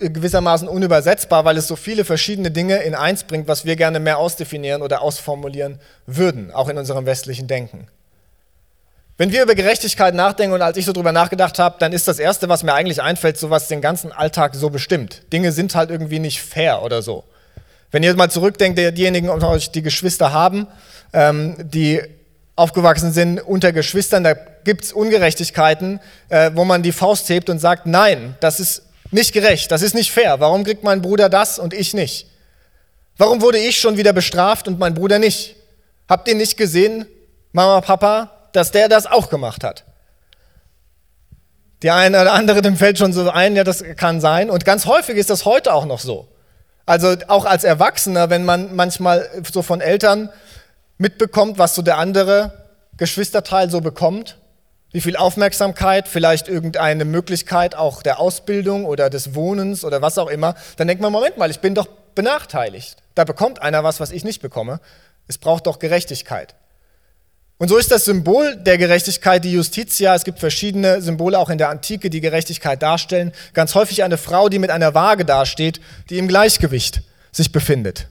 gewissermaßen 0.00 0.68
unübersetzbar, 0.68 1.44
weil 1.44 1.56
es 1.56 1.68
so 1.68 1.76
viele 1.76 2.04
verschiedene 2.04 2.50
Dinge 2.50 2.78
in 2.78 2.94
eins 2.94 3.24
bringt, 3.24 3.46
was 3.46 3.64
wir 3.64 3.76
gerne 3.76 4.00
mehr 4.00 4.18
ausdefinieren 4.18 4.82
oder 4.82 5.02
ausformulieren 5.02 5.78
würden, 6.06 6.50
auch 6.50 6.68
in 6.68 6.78
unserem 6.78 7.06
westlichen 7.06 7.46
Denken. 7.46 7.86
Wenn 9.18 9.30
wir 9.30 9.42
über 9.42 9.54
Gerechtigkeit 9.54 10.14
nachdenken 10.14 10.54
und 10.54 10.62
als 10.62 10.76
ich 10.76 10.86
so 10.86 10.92
drüber 10.92 11.12
nachgedacht 11.12 11.58
habe, 11.58 11.76
dann 11.78 11.92
ist 11.92 12.08
das 12.08 12.18
Erste, 12.18 12.48
was 12.48 12.64
mir 12.64 12.74
eigentlich 12.74 13.02
einfällt, 13.02 13.38
so 13.38 13.50
was 13.50 13.68
den 13.68 13.80
ganzen 13.80 14.10
Alltag 14.10 14.54
so 14.54 14.70
bestimmt. 14.70 15.22
Dinge 15.32 15.52
sind 15.52 15.74
halt 15.74 15.90
irgendwie 15.90 16.18
nicht 16.18 16.42
fair 16.42 16.82
oder 16.82 17.02
so. 17.02 17.24
Wenn 17.92 18.02
ihr 18.02 18.14
mal 18.16 18.30
zurückdenkt, 18.30 18.78
diejenigen 18.78 19.28
unter 19.28 19.50
euch, 19.50 19.70
die 19.70 19.82
Geschwister 19.82 20.32
haben, 20.32 20.66
ähm, 21.12 21.54
die 21.58 22.00
aufgewachsen 22.56 23.12
sind 23.12 23.38
unter 23.38 23.72
Geschwistern, 23.72 24.24
da 24.24 24.32
gibt 24.32 24.84
es 24.84 24.92
Ungerechtigkeiten, 24.92 26.00
äh, 26.30 26.50
wo 26.54 26.64
man 26.64 26.82
die 26.82 26.92
Faust 26.92 27.28
hebt 27.28 27.50
und 27.50 27.58
sagt, 27.58 27.86
nein, 27.86 28.34
das 28.40 28.60
ist 28.60 28.82
nicht 29.10 29.32
gerecht, 29.32 29.70
das 29.70 29.82
ist 29.82 29.94
nicht 29.94 30.10
fair. 30.10 30.40
Warum 30.40 30.64
kriegt 30.64 30.82
mein 30.82 31.02
Bruder 31.02 31.28
das 31.28 31.58
und 31.58 31.74
ich 31.74 31.92
nicht? 31.92 32.26
Warum 33.18 33.42
wurde 33.42 33.58
ich 33.58 33.78
schon 33.78 33.98
wieder 33.98 34.14
bestraft 34.14 34.68
und 34.68 34.78
mein 34.78 34.94
Bruder 34.94 35.18
nicht? 35.18 35.56
Habt 36.08 36.28
ihr 36.28 36.34
nicht 36.34 36.56
gesehen, 36.56 37.06
Mama, 37.52 37.82
Papa, 37.82 38.48
dass 38.52 38.70
der 38.70 38.88
das 38.88 39.04
auch 39.04 39.28
gemacht 39.28 39.64
hat? 39.64 39.84
Die 41.82 41.90
eine 41.90 42.22
oder 42.22 42.32
andere, 42.32 42.62
dem 42.62 42.76
fällt 42.76 42.96
schon 42.96 43.12
so 43.12 43.28
ein, 43.28 43.54
ja, 43.54 43.64
das 43.64 43.84
kann 43.96 44.20
sein. 44.20 44.48
Und 44.48 44.64
ganz 44.64 44.86
häufig 44.86 45.16
ist 45.16 45.28
das 45.28 45.44
heute 45.44 45.74
auch 45.74 45.84
noch 45.84 46.00
so. 46.00 46.28
Also 46.92 47.16
auch 47.28 47.46
als 47.46 47.64
Erwachsener, 47.64 48.28
wenn 48.28 48.44
man 48.44 48.76
manchmal 48.76 49.26
so 49.50 49.62
von 49.62 49.80
Eltern 49.80 50.28
mitbekommt, 50.98 51.56
was 51.56 51.74
so 51.74 51.80
der 51.80 51.96
andere 51.96 52.52
Geschwisterteil 52.98 53.70
so 53.70 53.80
bekommt, 53.80 54.36
wie 54.90 55.00
viel 55.00 55.16
Aufmerksamkeit, 55.16 56.06
vielleicht 56.06 56.48
irgendeine 56.48 57.06
Möglichkeit 57.06 57.74
auch 57.74 58.02
der 58.02 58.20
Ausbildung 58.20 58.84
oder 58.84 59.08
des 59.08 59.34
Wohnens 59.34 59.86
oder 59.86 60.02
was 60.02 60.18
auch 60.18 60.28
immer, 60.28 60.54
dann 60.76 60.86
denkt 60.86 61.00
man, 61.00 61.10
Moment 61.10 61.38
mal, 61.38 61.50
ich 61.50 61.60
bin 61.60 61.74
doch 61.74 61.86
benachteiligt. 62.14 62.98
Da 63.14 63.24
bekommt 63.24 63.62
einer 63.62 63.82
was, 63.82 63.98
was 63.98 64.10
ich 64.10 64.22
nicht 64.22 64.42
bekomme. 64.42 64.78
Es 65.28 65.38
braucht 65.38 65.68
doch 65.68 65.78
Gerechtigkeit. 65.78 66.54
Und 67.62 67.68
so 67.68 67.76
ist 67.76 67.92
das 67.92 68.06
Symbol 68.06 68.56
der 68.56 68.76
Gerechtigkeit 68.76 69.44
die 69.44 69.52
Justitia. 69.52 70.16
Es 70.16 70.24
gibt 70.24 70.40
verschiedene 70.40 71.00
Symbole 71.00 71.38
auch 71.38 71.48
in 71.48 71.58
der 71.58 71.68
Antike, 71.68 72.10
die 72.10 72.20
Gerechtigkeit 72.20 72.82
darstellen. 72.82 73.30
Ganz 73.54 73.76
häufig 73.76 74.02
eine 74.02 74.18
Frau, 74.18 74.48
die 74.48 74.58
mit 74.58 74.70
einer 74.70 74.94
Waage 74.94 75.24
dasteht, 75.24 75.80
die 76.10 76.18
im 76.18 76.26
Gleichgewicht 76.26 77.02
sich 77.30 77.52
befindet. 77.52 78.08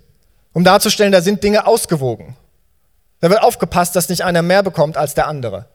Um 0.53 0.63
darzustellen, 0.63 1.11
da 1.11 1.19
sind 1.19 1.43
Dinge 1.43 1.67
ausgewogen. 1.67 2.37
Da 3.19 3.29
wird 3.29 3.43
aufgepasst, 3.43 3.93
dass 3.93 4.07
nicht 4.07 4.23
einer 4.23 4.41
mehr 4.41 4.63
bekommt 4.63 4.95
als 4.95 5.15
der 5.15 5.27
andere. 5.27 5.65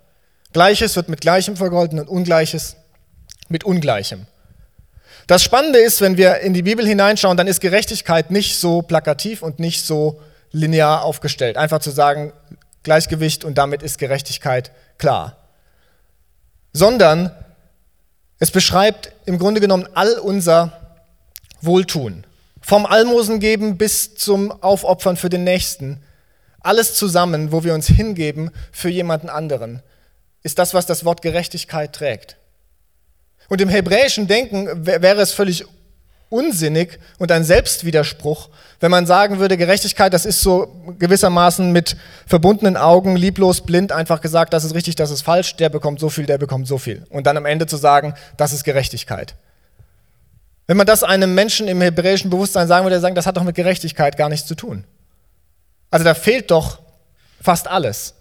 Gleiches 0.54 0.97
wird 0.97 1.11
mit 1.11 1.21
Gleichem 1.21 1.59
vergolten 1.59 2.00
und 2.00 2.09
Ungleiches 2.09 2.76
mit 3.50 3.64
Ungleichem. 3.64 4.26
Das 5.26 5.42
Spannende 5.42 5.80
ist, 5.80 6.00
wenn 6.00 6.16
wir 6.16 6.38
in 6.38 6.54
die 6.54 6.62
Bibel 6.62 6.87
hineinschauen, 6.87 7.37
dann 7.37 7.47
ist 7.47 7.61
Gerechtigkeit 7.61 8.30
nicht 8.30 8.59
so 8.59 8.80
plakativ 8.80 9.42
und 9.42 9.59
nicht 9.59 9.85
so 9.85 10.23
linear 10.50 11.02
aufgestellt. 11.02 11.59
Einfach 11.59 11.80
zu 11.80 11.90
sagen, 11.90 12.33
Gleichgewicht 12.86 13.44
und 13.44 13.58
damit 13.58 13.82
ist 13.82 13.98
Gerechtigkeit 13.98 14.70
klar. 14.96 15.36
Sondern 16.72 17.30
es 18.38 18.50
beschreibt 18.50 19.12
im 19.26 19.38
Grunde 19.38 19.60
genommen 19.60 19.86
all 19.92 20.18
unser 20.18 20.96
Wohltun. 21.60 22.24
Vom 22.62 22.86
Almosengeben 22.86 23.76
bis 23.76 24.14
zum 24.14 24.50
Aufopfern 24.62 25.16
für 25.16 25.28
den 25.28 25.44
Nächsten. 25.44 26.02
Alles 26.60 26.94
zusammen, 26.94 27.52
wo 27.52 27.64
wir 27.64 27.74
uns 27.74 27.88
hingeben 27.88 28.50
für 28.72 28.88
jemanden 28.88 29.28
anderen 29.28 29.82
ist 30.46 30.60
das, 30.60 30.74
was 30.74 30.86
das 30.86 31.04
Wort 31.04 31.22
Gerechtigkeit 31.22 31.92
trägt. 31.92 32.36
Und 33.48 33.60
im 33.60 33.68
hebräischen 33.68 34.28
Denken 34.28 34.86
wäre 34.86 35.20
es 35.20 35.32
völlig 35.32 35.64
unsinnig 36.28 36.99
und 37.18 37.30
ein 37.30 37.45
Selbstwiderspruch, 37.45 38.49
wenn 38.80 38.90
man 38.90 39.06
sagen 39.06 39.38
würde, 39.38 39.56
Gerechtigkeit, 39.56 40.12
das 40.12 40.26
ist 40.26 40.40
so 40.40 40.83
gewissermaßen 40.99 41.71
mit 41.73 41.97
verbundenen 42.26 42.76
Augen, 42.76 43.16
lieblos, 43.16 43.61
blind, 43.62 43.92
einfach 43.92 44.21
gesagt, 44.21 44.52
das 44.52 44.64
ist 44.64 44.75
richtig, 44.75 44.97
das 44.97 45.11
ist 45.11 45.23
falsch, 45.23 45.56
der 45.56 45.68
bekommt 45.68 46.00
so 46.00 46.09
viel, 46.09 46.26
der 46.26 46.38
bekommt 46.38 46.66
so 46.66 46.78
viel. 46.78 47.06
Und 47.11 47.26
dann 47.26 47.37
am 47.37 47.47
Ende 47.47 47.66
zu 47.66 47.76
sagen, 47.76 48.14
das 48.37 48.52
ist 48.52 48.64
Gerechtigkeit. 48.64 49.35
Wenn 50.66 50.76
man 50.76 50.87
das 50.87 51.04
einem 51.04 51.35
Menschen 51.35 51.68
im 51.68 51.80
hebräischen 51.80 52.28
Bewusstsein 52.28 52.66
sagen 52.66 52.85
würde, 52.85 52.99
sagen, 53.00 53.14
das 53.14 53.26
hat 53.26 53.37
doch 53.37 53.45
mit 53.45 53.54
Gerechtigkeit 53.54 54.16
gar 54.16 54.28
nichts 54.28 54.49
zu 54.49 54.56
tun. 54.56 54.85
Also 55.90 56.04
da 56.04 56.14
fehlt 56.14 56.50
doch 56.50 56.80
fast 57.40 57.68
alles. 57.68 58.15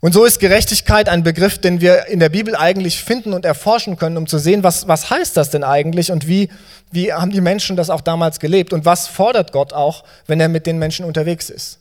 Und 0.00 0.12
so 0.12 0.24
ist 0.24 0.38
Gerechtigkeit 0.38 1.08
ein 1.08 1.24
Begriff, 1.24 1.58
den 1.58 1.80
wir 1.80 2.06
in 2.06 2.20
der 2.20 2.28
Bibel 2.28 2.54
eigentlich 2.54 3.02
finden 3.02 3.32
und 3.32 3.44
erforschen 3.44 3.96
können, 3.96 4.16
um 4.16 4.28
zu 4.28 4.38
sehen, 4.38 4.62
was, 4.62 4.86
was 4.86 5.10
heißt 5.10 5.36
das 5.36 5.50
denn 5.50 5.64
eigentlich 5.64 6.12
und 6.12 6.28
wie, 6.28 6.50
wie 6.92 7.12
haben 7.12 7.32
die 7.32 7.40
Menschen 7.40 7.74
das 7.74 7.90
auch 7.90 8.00
damals 8.00 8.38
gelebt 8.38 8.72
und 8.72 8.84
was 8.84 9.08
fordert 9.08 9.50
Gott 9.50 9.72
auch, 9.72 10.04
wenn 10.26 10.38
er 10.38 10.48
mit 10.48 10.66
den 10.66 10.78
Menschen 10.78 11.04
unterwegs 11.04 11.50
ist. 11.50 11.80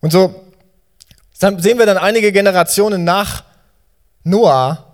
Und 0.00 0.12
so 0.12 0.44
sehen 1.32 1.78
wir 1.78 1.86
dann 1.86 1.98
einige 1.98 2.32
Generationen 2.32 3.04
nach 3.04 3.44
Noah, 4.24 4.84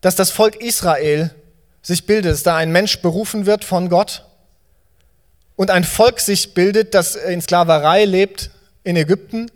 dass 0.00 0.16
das 0.16 0.30
Volk 0.30 0.56
Israel 0.62 1.34
sich 1.82 2.06
bildet, 2.06 2.32
dass 2.32 2.42
da 2.42 2.56
ein 2.56 2.72
Mensch 2.72 3.02
berufen 3.02 3.44
wird 3.44 3.64
von 3.64 3.90
Gott 3.90 4.24
und 5.56 5.70
ein 5.70 5.84
Volk 5.84 6.20
sich 6.20 6.54
bildet, 6.54 6.94
das 6.94 7.16
in 7.16 7.42
Sklaverei 7.42 8.06
lebt 8.06 8.50
in 8.82 8.96
Ägypten 8.96 9.50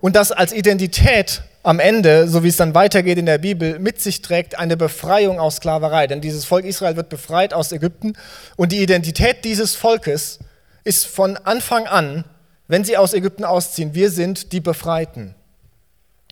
und 0.00 0.16
das 0.16 0.32
als 0.32 0.52
Identität 0.52 1.42
am 1.62 1.78
Ende, 1.78 2.26
so 2.26 2.42
wie 2.42 2.48
es 2.48 2.56
dann 2.56 2.74
weitergeht 2.74 3.18
in 3.18 3.26
der 3.26 3.38
Bibel, 3.38 3.78
mit 3.78 4.00
sich 4.00 4.22
trägt 4.22 4.58
eine 4.58 4.76
Befreiung 4.76 5.38
aus 5.38 5.56
Sklaverei. 5.56 6.06
Denn 6.06 6.20
dieses 6.20 6.44
Volk 6.44 6.64
Israel 6.64 6.96
wird 6.96 7.10
befreit 7.10 7.52
aus 7.52 7.72
Ägypten 7.72 8.14
und 8.56 8.72
die 8.72 8.82
Identität 8.82 9.44
dieses 9.44 9.74
Volkes 9.74 10.38
ist 10.84 11.06
von 11.06 11.36
Anfang 11.36 11.86
an, 11.86 12.24
wenn 12.66 12.84
sie 12.84 12.96
aus 12.96 13.12
Ägypten 13.12 13.44
ausziehen, 13.44 13.94
wir 13.94 14.10
sind 14.10 14.52
die 14.52 14.60
Befreiten. 14.60 15.34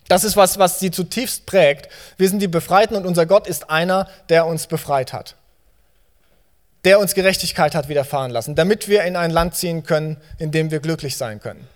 Das 0.07 0.23
ist 0.23 0.35
was, 0.35 0.57
was 0.57 0.79
sie 0.79 0.89
zutiefst 0.89 1.45
prägt. 1.45 1.89
Wir 2.17 2.27
sind 2.29 2.41
die 2.41 2.47
Befreiten 2.47 2.95
und 2.95 3.05
unser 3.05 3.27
Gott 3.27 3.45
ist 3.45 3.69
einer, 3.69 4.07
der 4.29 4.47
uns 4.47 4.65
befreit 4.65 5.13
hat. 5.13 5.35
Der 6.85 6.99
uns 6.99 7.13
Gerechtigkeit 7.13 7.75
hat 7.75 7.89
widerfahren 7.89 8.31
lassen, 8.31 8.55
damit 8.55 8.87
wir 8.87 9.03
in 9.03 9.15
ein 9.15 9.29
Land 9.29 9.53
ziehen 9.53 9.83
können, 9.83 10.17
in 10.39 10.49
dem 10.49 10.71
wir 10.71 10.79
glücklich 10.79 11.15
sein 11.17 11.39
können 11.39 11.67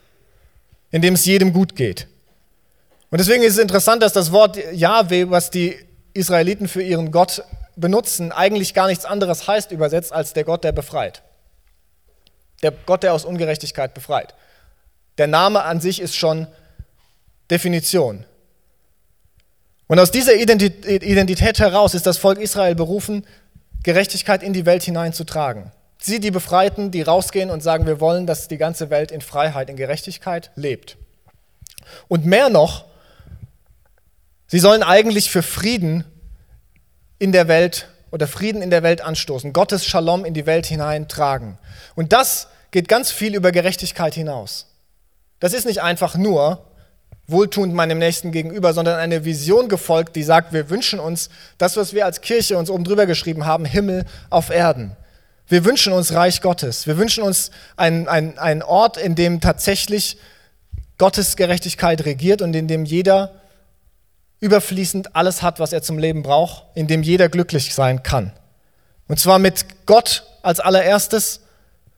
in 0.93 1.01
dem 1.01 1.15
es 1.15 1.25
jedem 1.25 1.51
gut 1.51 1.75
geht. 1.75 2.07
Und 3.09 3.17
deswegen 3.19 3.43
ist 3.43 3.53
es 3.53 3.59
interessant, 3.59 4.01
dass 4.03 4.13
das 4.13 4.31
Wort 4.31 4.57
Yahweh, 4.71 5.29
was 5.29 5.49
die 5.49 5.75
Israeliten 6.13 6.67
für 6.67 6.83
ihren 6.83 7.11
Gott 7.11 7.43
benutzen, 7.75 8.31
eigentlich 8.31 8.75
gar 8.75 8.87
nichts 8.87 9.03
anderes 9.03 9.47
heißt 9.47 9.71
übersetzt 9.71 10.13
als 10.13 10.33
der 10.33 10.43
Gott, 10.43 10.63
der 10.63 10.71
befreit. 10.71 11.23
Der 12.61 12.71
Gott, 12.71 13.01
der 13.01 13.13
aus 13.13 13.25
Ungerechtigkeit 13.25 13.95
befreit. 13.95 14.35
Der 15.17 15.25
Name 15.25 15.63
an 15.63 15.81
sich 15.81 15.99
ist 15.99 16.15
schon 16.15 16.47
Definition. 17.49 18.25
Und 19.87 19.99
aus 19.99 20.11
dieser 20.11 20.35
Identität 20.35 21.59
heraus 21.59 21.95
ist 21.95 22.05
das 22.05 22.19
Volk 22.19 22.39
Israel 22.39 22.75
berufen, 22.75 23.25
Gerechtigkeit 23.81 24.43
in 24.43 24.53
die 24.53 24.67
Welt 24.67 24.83
hineinzutragen. 24.83 25.71
Sie, 26.05 26.19
die 26.19 26.31
Befreiten, 26.31 26.91
die 26.91 27.01
rausgehen 27.01 27.49
und 27.49 27.63
sagen, 27.63 27.85
wir 27.85 28.01
wollen, 28.01 28.27
dass 28.27 28.49
die 28.49 28.57
ganze 28.57 28.89
Welt 28.89 29.09
in 29.09 29.21
Freiheit, 29.21 29.69
in 29.69 29.77
Gerechtigkeit 29.77 30.51
lebt. 30.55 30.97
Und 32.09 32.25
mehr 32.25 32.49
noch, 32.49 32.83
sie 34.47 34.59
sollen 34.59 34.83
eigentlich 34.83 35.31
für 35.31 35.41
Frieden 35.41 36.03
in 37.19 37.31
der 37.31 37.47
Welt 37.47 37.87
oder 38.11 38.27
Frieden 38.27 38.61
in 38.61 38.69
der 38.69 38.83
Welt 38.83 38.99
anstoßen, 38.99 39.53
Gottes 39.53 39.85
Shalom 39.85 40.25
in 40.25 40.33
die 40.33 40.45
Welt 40.45 40.65
hineintragen. 40.65 41.57
Und 41.95 42.11
das 42.11 42.49
geht 42.71 42.89
ganz 42.89 43.09
viel 43.09 43.33
über 43.33 43.53
Gerechtigkeit 43.53 44.13
hinaus. 44.13 44.67
Das 45.39 45.53
ist 45.53 45.65
nicht 45.65 45.81
einfach 45.81 46.15
nur 46.15 46.65
wohltuend 47.27 47.73
meinem 47.73 47.99
Nächsten 47.99 48.33
gegenüber, 48.33 48.73
sondern 48.73 48.99
eine 48.99 49.23
Vision 49.23 49.69
gefolgt, 49.69 50.17
die 50.17 50.23
sagt, 50.23 50.51
wir 50.51 50.69
wünschen 50.69 50.99
uns 50.99 51.29
das, 51.57 51.77
was 51.77 51.93
wir 51.93 52.05
als 52.05 52.19
Kirche 52.19 52.57
uns 52.57 52.69
oben 52.69 52.83
drüber 52.83 53.05
geschrieben 53.05 53.45
haben, 53.45 53.63
Himmel 53.63 54.03
auf 54.29 54.49
Erden. 54.49 54.97
Wir 55.47 55.65
wünschen 55.65 55.93
uns 55.93 56.13
Reich 56.13 56.41
Gottes. 56.41 56.87
Wir 56.87 56.97
wünschen 56.97 57.23
uns 57.23 57.51
einen, 57.75 58.07
einen, 58.07 58.61
Ort, 58.61 58.97
in 58.97 59.15
dem 59.15 59.41
tatsächlich 59.41 60.17
Gottes 60.97 61.35
Gerechtigkeit 61.35 62.05
regiert 62.05 62.41
und 62.41 62.53
in 62.53 62.67
dem 62.67 62.85
jeder 62.85 63.41
überfließend 64.39 65.15
alles 65.15 65.41
hat, 65.41 65.59
was 65.59 65.73
er 65.73 65.81
zum 65.81 65.97
Leben 65.97 66.23
braucht, 66.23 66.65
in 66.75 66.87
dem 66.87 67.03
jeder 67.03 67.29
glücklich 67.29 67.73
sein 67.73 68.03
kann. 68.03 68.31
Und 69.07 69.19
zwar 69.19 69.39
mit 69.39 69.85
Gott 69.85 70.23
als 70.41 70.59
allererstes, 70.59 71.41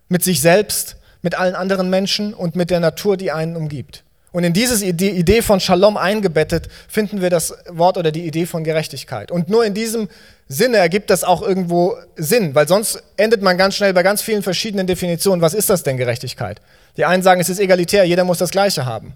mit 0.09 0.23
sich 0.23 0.41
selbst, 0.41 0.97
mit 1.21 1.35
allen 1.35 1.55
anderen 1.55 1.89
Menschen 1.89 2.33
und 2.33 2.55
mit 2.55 2.69
der 2.69 2.79
Natur, 2.79 3.17
die 3.17 3.31
einen 3.31 3.55
umgibt. 3.55 4.04
Und 4.35 4.43
in 4.43 4.51
diese 4.51 4.85
Idee 4.85 5.41
von 5.41 5.61
Shalom 5.61 5.95
eingebettet 5.95 6.67
finden 6.89 7.21
wir 7.21 7.29
das 7.29 7.53
Wort 7.69 7.97
oder 7.97 8.11
die 8.11 8.27
Idee 8.27 8.45
von 8.45 8.65
Gerechtigkeit. 8.65 9.31
Und 9.31 9.47
nur 9.47 9.63
in 9.63 9.73
diesem 9.73 10.09
Sinne 10.49 10.75
ergibt 10.75 11.09
das 11.09 11.23
auch 11.23 11.41
irgendwo 11.41 11.95
Sinn, 12.17 12.53
weil 12.53 12.67
sonst 12.67 13.01
endet 13.15 13.41
man 13.41 13.57
ganz 13.57 13.75
schnell 13.75 13.93
bei 13.93 14.03
ganz 14.03 14.21
vielen 14.21 14.43
verschiedenen 14.43 14.87
Definitionen. 14.87 15.41
Was 15.41 15.53
ist 15.53 15.69
das 15.69 15.83
denn 15.83 15.95
Gerechtigkeit? 15.95 16.59
Die 16.97 17.05
einen 17.05 17.23
sagen, 17.23 17.39
es 17.39 17.47
ist 17.47 17.59
egalitär, 17.59 18.03
jeder 18.03 18.25
muss 18.25 18.37
das 18.37 18.51
Gleiche 18.51 18.85
haben. 18.85 19.13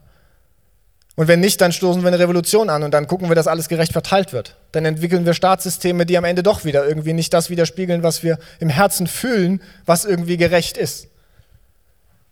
Und 1.18 1.28
wenn 1.28 1.42
nicht, 1.42 1.60
dann 1.60 1.74
stoßen 1.74 2.02
wir 2.02 2.08
eine 2.08 2.20
Revolution 2.20 2.70
an 2.70 2.84
und 2.84 2.94
dann 2.94 3.06
gucken 3.06 3.28
wir, 3.28 3.36
dass 3.36 3.48
alles 3.48 3.68
gerecht 3.68 3.92
verteilt 3.92 4.32
wird. 4.32 4.56
Dann 4.72 4.86
entwickeln 4.86 5.26
wir 5.26 5.34
Staatssysteme, 5.34 6.06
die 6.06 6.18
am 6.18 6.24
Ende 6.24 6.44
doch 6.44 6.64
wieder 6.64 6.88
irgendwie 6.88 7.12
nicht 7.12 7.34
das 7.34 7.50
widerspiegeln, 7.50 8.04
was 8.04 8.24
wir 8.24 8.40
im 8.62 8.70
Herzen 8.70 9.06
fühlen, 9.06 9.62
was 9.86 10.06
irgendwie 10.06 10.38
gerecht 10.38 10.78
ist. 10.78 11.10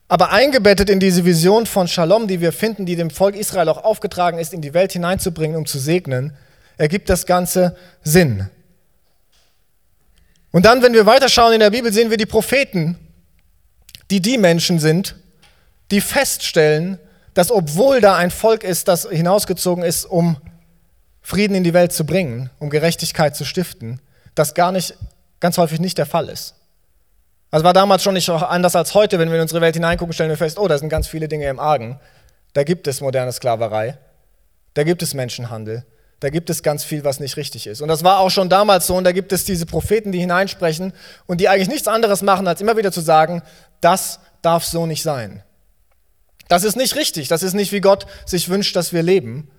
Aber 0.08 0.32
eingebettet 0.32 0.90
in 0.90 1.00
diese 1.00 1.26
Vision 1.26 1.66
von 1.66 1.88
Shalom, 1.88 2.28
die 2.28 2.40
wir 2.40 2.54
finden, 2.54 2.86
die 2.86 2.96
dem 2.96 3.10
Volk 3.10 3.36
Israel 3.36 3.68
auch 3.70 3.84
aufgetragen 3.84 4.40
ist, 4.40 4.54
in 4.54 4.62
die 4.62 4.74
Welt 4.74 4.94
hineinzubringen, 4.94 5.58
um 5.58 5.66
zu 5.66 5.80
segnen, 5.80 6.34
ergibt 6.78 7.10
das 7.10 7.26
Ganze 7.26 7.76
Sinn. 8.04 8.50
Und 10.52 10.66
dann, 10.66 10.82
wenn 10.82 10.94
wir 10.94 11.06
weiterschauen 11.06 11.54
in 11.54 11.60
der 11.60 11.72
Bibel, 11.72 11.92
sehen 11.92 12.10
wir 12.10 12.18
die 12.18 12.26
Propheten, 12.26 12.98
die 14.10 14.22
die 14.22 14.38
Menschen 14.38 14.80
sind, 14.80 15.16
die 15.92 16.02
feststellen, 16.02 17.00
dass 17.34 17.52
obwohl 17.52 18.02
da 18.02 18.16
ein 18.16 18.32
Volk 18.32 18.64
ist, 18.64 18.88
das 18.88 19.08
hinausgezogen 19.10 19.84
ist, 19.84 20.06
um 20.06 20.38
Frieden 21.22 21.56
in 21.56 21.66
die 21.66 21.74
Welt 21.74 21.92
zu 21.92 22.06
bringen, 22.06 22.50
um 22.60 22.70
Gerechtigkeit 22.70 23.36
zu 23.36 23.44
stiften, 23.44 24.00
das 24.34 24.54
gar 24.54 24.72
nicht, 24.72 24.96
ganz 25.42 25.58
häufig 25.58 25.80
nicht 25.80 25.98
der 25.98 26.06
Fall 26.06 26.30
ist. 26.30 26.56
Also 27.50 27.64
war 27.64 27.74
damals 27.74 28.04
schon 28.04 28.14
nicht 28.14 28.30
anders 28.30 28.76
als 28.76 28.94
heute, 28.94 29.20
wenn 29.20 29.30
wir 29.30 29.36
in 29.36 29.42
unsere 29.42 29.62
Welt 29.62 29.76
hineingucken, 29.76 30.14
stellen 30.14 30.30
wir 30.30 30.38
fest, 30.38 30.60
oh, 30.60 30.68
da 30.68 30.78
sind 30.78 30.90
ganz 30.90 31.08
viele 31.08 31.28
Dinge 31.28 31.48
im 31.48 31.60
Argen. 31.60 32.00
Da 32.54 32.64
gibt 32.64 32.88
es 32.88 33.02
moderne 33.02 33.32
Sklaverei, 33.32 33.98
da 34.74 34.84
gibt 34.84 35.02
es 35.02 35.14
Menschenhandel, 35.14 35.86
da 36.20 36.30
gibt 36.30 36.50
es 36.50 36.64
ganz 36.64 36.84
viel, 36.84 37.04
was 37.04 37.20
nicht 37.20 37.38
richtig 37.38 37.68
ist. 37.68 37.82
Und 37.82 37.88
das 37.88 38.04
war 38.04 38.20
auch 38.20 38.32
schon 38.32 38.50
damals 38.50 38.88
so, 38.88 38.96
und 38.96 39.04
da 39.04 39.12
gibt 39.12 39.32
es 39.32 39.46
diese 39.46 39.66
Propheten, 39.66 40.12
die 40.12 40.20
hineinsprechen 40.20 40.94
und 41.26 41.40
die 41.40 41.48
eigentlich 41.48 41.70
nichts 41.70 41.88
anderes 41.88 42.22
machen, 42.22 42.48
als 42.48 42.60
immer 42.60 42.76
wieder 42.76 42.92
zu 42.92 43.02
sagen, 43.02 43.44
das 43.80 44.20
darf 44.42 44.66
so 44.66 44.86
nicht 44.86 45.04
sein. 45.04 45.44
Das 46.50 46.64
ist 46.64 46.76
nicht 46.76 46.96
richtig, 46.96 47.28
das 47.28 47.44
ist 47.44 47.54
nicht, 47.54 47.72
wie 47.72 47.82
Gott 47.82 48.08
sich 48.26 48.50
wünscht, 48.50 48.76
dass 48.76 48.94
wir 48.94 49.04
leben. 49.04 49.50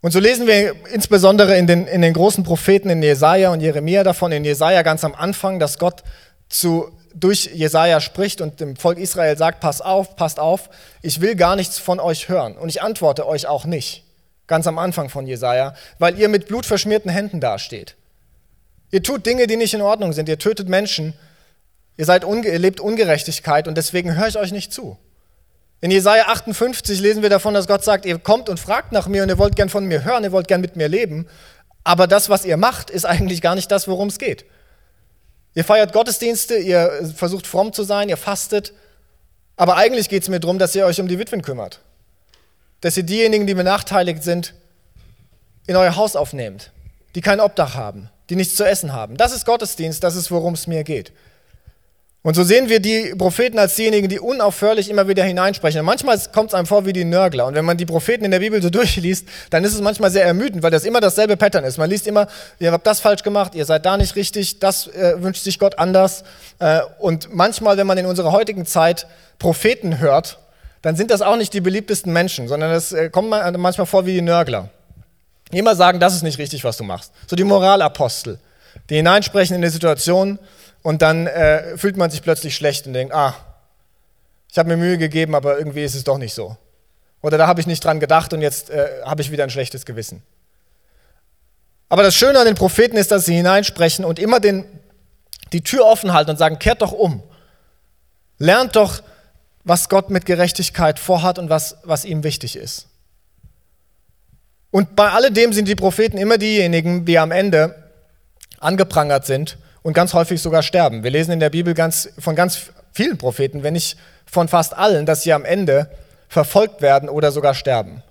Und 0.00 0.12
so 0.12 0.18
lesen 0.18 0.46
wir 0.46 0.74
insbesondere 0.92 1.56
in 1.56 1.66
den, 1.66 1.86
in 1.86 2.02
den 2.02 2.12
großen 2.12 2.44
Propheten 2.44 2.90
in 2.90 3.02
Jesaja 3.02 3.50
und 3.50 3.60
Jeremia 3.60 4.02
davon, 4.02 4.32
in 4.32 4.44
Jesaja 4.44 4.82
ganz 4.82 5.04
am 5.04 5.14
Anfang, 5.14 5.58
dass 5.58 5.78
Gott 5.78 6.02
zu 6.48 6.90
durch 7.14 7.50
Jesaja 7.52 8.00
spricht 8.00 8.40
und 8.40 8.60
dem 8.60 8.76
Volk 8.76 8.98
Israel 8.98 9.36
sagt: 9.36 9.60
Pass 9.60 9.80
auf, 9.80 10.16
passt 10.16 10.38
auf, 10.38 10.70
ich 11.02 11.20
will 11.20 11.34
gar 11.36 11.56
nichts 11.56 11.78
von 11.78 12.00
euch 12.00 12.28
hören 12.28 12.56
und 12.56 12.68
ich 12.68 12.82
antworte 12.82 13.26
euch 13.26 13.46
auch 13.46 13.64
nicht. 13.64 14.04
Ganz 14.46 14.66
am 14.66 14.78
Anfang 14.78 15.08
von 15.08 15.26
Jesaja, 15.26 15.74
weil 15.98 16.18
ihr 16.18 16.28
mit 16.28 16.48
blutverschmierten 16.48 17.10
Händen 17.10 17.40
dasteht. 17.40 17.96
Ihr 18.90 19.02
tut 19.02 19.24
Dinge, 19.24 19.46
die 19.46 19.56
nicht 19.56 19.72
in 19.72 19.80
Ordnung 19.80 20.12
sind. 20.12 20.28
Ihr 20.28 20.38
tötet 20.38 20.68
Menschen. 20.68 21.14
Ihr, 21.96 22.04
seid 22.04 22.24
unge 22.24 22.48
ihr 22.48 22.58
lebt 22.58 22.80
Ungerechtigkeit 22.80 23.68
und 23.68 23.76
deswegen 23.76 24.16
höre 24.16 24.28
ich 24.28 24.38
euch 24.38 24.52
nicht 24.52 24.72
zu. 24.72 24.98
In 25.80 25.90
Jesaja 25.90 26.24
58 26.28 27.00
lesen 27.00 27.22
wir 27.22 27.30
davon, 27.30 27.54
dass 27.54 27.66
Gott 27.66 27.84
sagt: 27.84 28.04
Ihr 28.04 28.18
kommt 28.18 28.48
und 28.48 28.60
fragt 28.60 28.92
nach 28.92 29.08
mir 29.08 29.22
und 29.22 29.28
ihr 29.28 29.38
wollt 29.38 29.56
gern 29.56 29.68
von 29.68 29.86
mir 29.86 30.04
hören, 30.04 30.24
ihr 30.24 30.32
wollt 30.32 30.48
gern 30.48 30.60
mit 30.60 30.76
mir 30.76 30.88
leben. 30.88 31.26
Aber 31.84 32.06
das, 32.06 32.28
was 32.28 32.44
ihr 32.44 32.56
macht, 32.56 32.90
ist 32.90 33.04
eigentlich 33.04 33.42
gar 33.42 33.54
nicht 33.54 33.70
das, 33.70 33.88
worum 33.88 34.08
es 34.08 34.18
geht. 34.18 34.44
Ihr 35.54 35.64
feiert 35.64 35.92
Gottesdienste, 35.92 36.56
ihr 36.56 37.12
versucht 37.14 37.46
fromm 37.46 37.72
zu 37.72 37.82
sein, 37.82 38.08
ihr 38.08 38.16
fastet, 38.16 38.72
aber 39.56 39.76
eigentlich 39.76 40.08
geht 40.08 40.22
es 40.22 40.28
mir 40.28 40.40
darum, 40.40 40.58
dass 40.58 40.74
ihr 40.74 40.86
euch 40.86 41.00
um 41.00 41.08
die 41.08 41.18
Witwen 41.18 41.42
kümmert. 41.42 41.80
Dass 42.80 42.96
ihr 42.96 43.02
diejenigen, 43.02 43.46
die 43.46 43.54
benachteiligt 43.54 44.22
sind, 44.22 44.54
in 45.66 45.76
euer 45.76 45.96
Haus 45.96 46.16
aufnehmt, 46.16 46.72
die 47.14 47.20
kein 47.20 47.40
Obdach 47.40 47.74
haben, 47.74 48.08
die 48.30 48.36
nichts 48.36 48.56
zu 48.56 48.64
essen 48.64 48.92
haben. 48.92 49.16
Das 49.16 49.32
ist 49.32 49.44
Gottesdienst, 49.44 50.02
das 50.02 50.16
ist, 50.16 50.30
worum 50.30 50.54
es 50.54 50.66
mir 50.66 50.84
geht. 50.84 51.12
Und 52.24 52.34
so 52.34 52.44
sehen 52.44 52.68
wir 52.68 52.78
die 52.78 53.14
Propheten 53.18 53.58
als 53.58 53.74
diejenigen, 53.74 54.08
die 54.08 54.20
unaufhörlich 54.20 54.88
immer 54.88 55.08
wieder 55.08 55.24
hineinsprechen. 55.24 55.80
Und 55.80 55.86
manchmal 55.86 56.16
kommt 56.32 56.50
es 56.50 56.54
einem 56.54 56.66
vor 56.66 56.86
wie 56.86 56.92
die 56.92 57.04
Nörgler. 57.04 57.46
Und 57.46 57.56
wenn 57.56 57.64
man 57.64 57.76
die 57.76 57.84
Propheten 57.84 58.24
in 58.24 58.30
der 58.30 58.38
Bibel 58.38 58.62
so 58.62 58.70
durchliest, 58.70 59.26
dann 59.50 59.64
ist 59.64 59.74
es 59.74 59.80
manchmal 59.80 60.10
sehr 60.12 60.24
ermüdend, 60.24 60.62
weil 60.62 60.70
das 60.70 60.84
immer 60.84 61.00
dasselbe 61.00 61.36
Pattern 61.36 61.64
ist. 61.64 61.78
Man 61.78 61.90
liest 61.90 62.06
immer, 62.06 62.28
ihr 62.60 62.70
habt 62.70 62.86
das 62.86 63.00
falsch 63.00 63.24
gemacht, 63.24 63.56
ihr 63.56 63.64
seid 63.64 63.84
da 63.86 63.96
nicht 63.96 64.14
richtig, 64.14 64.60
das 64.60 64.86
äh, 64.86 65.20
wünscht 65.20 65.42
sich 65.42 65.58
Gott 65.58 65.80
anders. 65.80 66.22
Äh, 66.60 66.82
und 67.00 67.34
manchmal, 67.34 67.76
wenn 67.76 67.88
man 67.88 67.98
in 67.98 68.06
unserer 68.06 68.30
heutigen 68.30 68.66
Zeit 68.66 69.08
Propheten 69.40 69.98
hört, 69.98 70.38
dann 70.80 70.94
sind 70.94 71.10
das 71.10 71.22
auch 71.22 71.36
nicht 71.36 71.52
die 71.54 71.60
beliebtesten 71.60 72.12
Menschen, 72.12 72.46
sondern 72.46 72.70
es 72.70 72.92
äh, 72.92 73.10
kommt 73.10 73.30
manchmal 73.30 73.86
vor 73.86 74.06
wie 74.06 74.12
die 74.14 74.22
Nörgler. 74.22 74.68
Die 75.52 75.58
immer 75.58 75.74
sagen, 75.74 75.98
das 75.98 76.14
ist 76.14 76.22
nicht 76.22 76.38
richtig, 76.38 76.62
was 76.62 76.76
du 76.76 76.84
machst. 76.84 77.12
So 77.26 77.34
die 77.34 77.44
Moralapostel, 77.44 78.38
die 78.90 78.96
hineinsprechen 78.96 79.56
in 79.56 79.62
die 79.62 79.68
Situation, 79.68 80.38
und 80.82 81.02
dann 81.02 81.26
äh, 81.26 81.76
fühlt 81.78 81.96
man 81.96 82.10
sich 82.10 82.22
plötzlich 82.22 82.54
schlecht 82.54 82.86
und 82.86 82.92
denkt, 82.92 83.14
ah, 83.14 83.34
ich 84.50 84.58
habe 84.58 84.68
mir 84.68 84.76
Mühe 84.76 84.98
gegeben, 84.98 85.34
aber 85.34 85.58
irgendwie 85.58 85.84
ist 85.84 85.94
es 85.94 86.04
doch 86.04 86.18
nicht 86.18 86.34
so. 86.34 86.56
Oder 87.22 87.38
da 87.38 87.46
habe 87.46 87.60
ich 87.60 87.66
nicht 87.66 87.84
dran 87.84 88.00
gedacht 88.00 88.32
und 88.32 88.42
jetzt 88.42 88.68
äh, 88.70 89.02
habe 89.04 89.22
ich 89.22 89.30
wieder 89.30 89.44
ein 89.44 89.50
schlechtes 89.50 89.86
Gewissen. 89.86 90.22
Aber 91.88 92.02
das 92.02 92.14
Schöne 92.14 92.38
an 92.38 92.46
den 92.46 92.54
Propheten 92.54 92.96
ist, 92.96 93.10
dass 93.12 93.24
sie 93.24 93.34
hineinsprechen 93.34 94.04
und 94.04 94.18
immer 94.18 94.40
den, 94.40 94.64
die 95.52 95.62
Tür 95.62 95.86
offen 95.86 96.12
halten 96.12 96.30
und 96.30 96.36
sagen, 96.36 96.58
kehrt 96.58 96.82
doch 96.82 96.92
um. 96.92 97.22
Lernt 98.38 98.76
doch, 98.76 99.02
was 99.62 99.88
Gott 99.88 100.10
mit 100.10 100.26
Gerechtigkeit 100.26 100.98
vorhat 100.98 101.38
und 101.38 101.48
was, 101.48 101.76
was 101.84 102.04
ihm 102.04 102.24
wichtig 102.24 102.56
ist. 102.56 102.88
Und 104.70 104.96
bei 104.96 105.10
alledem 105.10 105.52
sind 105.52 105.68
die 105.68 105.76
Propheten 105.76 106.16
immer 106.16 106.38
diejenigen, 106.38 107.04
die 107.04 107.18
am 107.18 107.30
Ende 107.30 107.90
angeprangert 108.58 109.26
sind 109.26 109.58
und 109.82 109.92
ganz 109.92 110.14
häufig 110.14 110.40
sogar 110.40 110.62
sterben. 110.62 111.02
Wir 111.02 111.10
lesen 111.10 111.32
in 111.32 111.40
der 111.40 111.50
Bibel 111.50 111.74
ganz, 111.74 112.10
von 112.18 112.34
ganz 112.34 112.70
vielen 112.92 113.18
Propheten, 113.18 113.62
wenn 113.62 113.74
nicht 113.74 113.96
von 114.26 114.48
fast 114.48 114.76
allen, 114.76 115.06
dass 115.06 115.22
sie 115.22 115.32
am 115.32 115.44
Ende 115.44 115.90
verfolgt 116.28 116.80
werden 116.80 117.08
oder 117.08 117.32
sogar 117.32 117.54
sterben. 117.54 118.02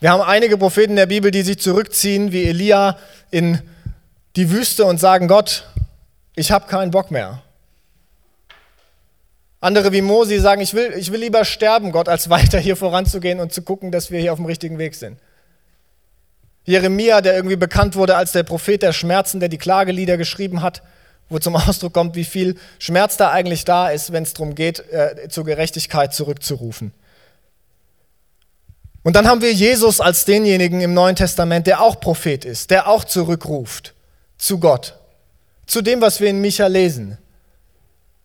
Wir 0.00 0.10
haben 0.10 0.22
einige 0.22 0.56
Propheten 0.56 0.92
in 0.92 0.96
der 0.96 1.06
Bibel, 1.06 1.30
die 1.30 1.42
sich 1.42 1.58
zurückziehen, 1.58 2.32
wie 2.32 2.44
Elia 2.44 2.96
in 3.30 3.60
die 4.36 4.50
Wüste 4.50 4.86
und 4.86 4.98
sagen, 4.98 5.28
Gott, 5.28 5.64
ich 6.34 6.52
habe 6.52 6.66
keinen 6.68 6.90
Bock 6.90 7.10
mehr. 7.10 7.42
Andere 9.60 9.92
wie 9.92 10.00
Mosi 10.00 10.38
sagen, 10.38 10.62
ich 10.62 10.72
will, 10.72 10.94
ich 10.96 11.12
will 11.12 11.20
lieber 11.20 11.44
sterben, 11.44 11.92
Gott, 11.92 12.08
als 12.08 12.30
weiter 12.30 12.58
hier 12.58 12.76
voranzugehen 12.76 13.40
und 13.40 13.52
zu 13.52 13.62
gucken, 13.62 13.90
dass 13.90 14.10
wir 14.10 14.20
hier 14.20 14.32
auf 14.32 14.38
dem 14.38 14.46
richtigen 14.46 14.78
Weg 14.78 14.94
sind. 14.94 15.18
Jeremia, 16.70 17.20
der 17.20 17.34
irgendwie 17.34 17.56
bekannt 17.56 17.96
wurde 17.96 18.16
als 18.16 18.32
der 18.32 18.44
Prophet 18.44 18.82
der 18.82 18.92
Schmerzen, 18.92 19.40
der 19.40 19.48
die 19.48 19.58
Klagelieder 19.58 20.16
geschrieben 20.16 20.62
hat, 20.62 20.82
wo 21.28 21.38
zum 21.38 21.56
Ausdruck 21.68 21.92
kommt, 21.92 22.14
wie 22.14 22.24
viel 22.24 22.56
Schmerz 22.78 23.16
da 23.16 23.30
eigentlich 23.30 23.64
da 23.64 23.90
ist, 23.90 24.12
wenn 24.12 24.22
es 24.22 24.34
darum 24.34 24.54
geht, 24.54 24.80
äh, 24.90 25.28
zur 25.28 25.44
Gerechtigkeit 25.44 26.14
zurückzurufen. 26.14 26.92
Und 29.02 29.16
dann 29.16 29.26
haben 29.26 29.40
wir 29.40 29.52
Jesus 29.52 30.00
als 30.00 30.26
denjenigen 30.26 30.80
im 30.80 30.92
Neuen 30.92 31.16
Testament, 31.16 31.66
der 31.66 31.80
auch 31.80 32.00
Prophet 32.00 32.44
ist, 32.44 32.70
der 32.70 32.86
auch 32.86 33.04
zurückruft 33.04 33.94
zu 34.36 34.58
Gott, 34.58 34.94
zu 35.66 35.82
dem, 35.82 36.00
was 36.00 36.20
wir 36.20 36.28
in 36.28 36.40
Micha 36.40 36.66
lesen, 36.66 37.18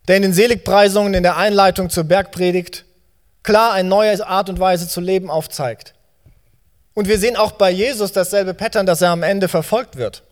der 0.06 0.16
in 0.16 0.22
den 0.22 0.32
Seligpreisungen, 0.32 1.14
in 1.14 1.22
der 1.22 1.36
Einleitung 1.36 1.90
zur 1.90 2.04
Bergpredigt 2.04 2.84
klar 3.42 3.72
eine 3.72 3.88
neue 3.88 4.26
Art 4.26 4.50
und 4.50 4.60
Weise 4.60 4.88
zu 4.88 5.00
leben 5.00 5.30
aufzeigt. 5.30 5.95
Und 6.96 7.08
wir 7.08 7.18
sehen 7.18 7.36
auch 7.36 7.52
bei 7.52 7.70
Jesus 7.70 8.12
dasselbe 8.12 8.54
Pattern, 8.54 8.86
dass 8.86 9.02
er 9.02 9.10
am 9.10 9.22
Ende 9.22 9.48
verfolgt 9.48 9.96
wird. 9.96 10.22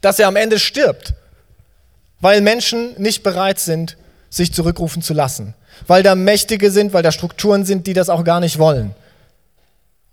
Dass 0.00 0.20
er 0.20 0.28
am 0.28 0.36
Ende 0.36 0.60
stirbt, 0.60 1.14
weil 2.20 2.42
Menschen 2.42 2.94
nicht 2.96 3.24
bereit 3.24 3.58
sind, 3.58 3.96
sich 4.30 4.54
zurückrufen 4.54 5.02
zu 5.02 5.14
lassen. 5.14 5.54
Weil 5.88 6.04
da 6.04 6.14
Mächtige 6.14 6.70
sind, 6.70 6.92
weil 6.92 7.02
da 7.02 7.10
Strukturen 7.10 7.64
sind, 7.64 7.88
die 7.88 7.92
das 7.92 8.08
auch 8.08 8.22
gar 8.22 8.38
nicht 8.38 8.60
wollen. 8.60 8.94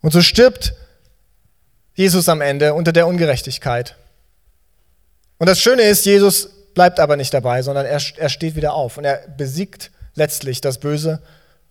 Und 0.01 0.11
so 0.11 0.21
stirbt 0.21 0.73
Jesus 1.93 2.27
am 2.27 2.41
Ende 2.41 2.73
unter 2.73 2.91
der 2.91 3.05
Ungerechtigkeit. 3.05 3.97
Und 5.37 5.45
das 5.45 5.59
Schöne 5.59 5.83
ist, 5.83 6.07
Jesus 6.07 6.49
bleibt 6.73 6.99
aber 6.99 7.17
nicht 7.17 7.35
dabei, 7.35 7.61
sondern 7.61 7.85
er, 7.85 8.01
er 8.17 8.29
steht 8.29 8.55
wieder 8.55 8.73
auf 8.73 8.97
und 8.97 9.05
er 9.05 9.27
besiegt 9.37 9.91
letztlich 10.15 10.59
das 10.59 10.79
Böse 10.79 11.21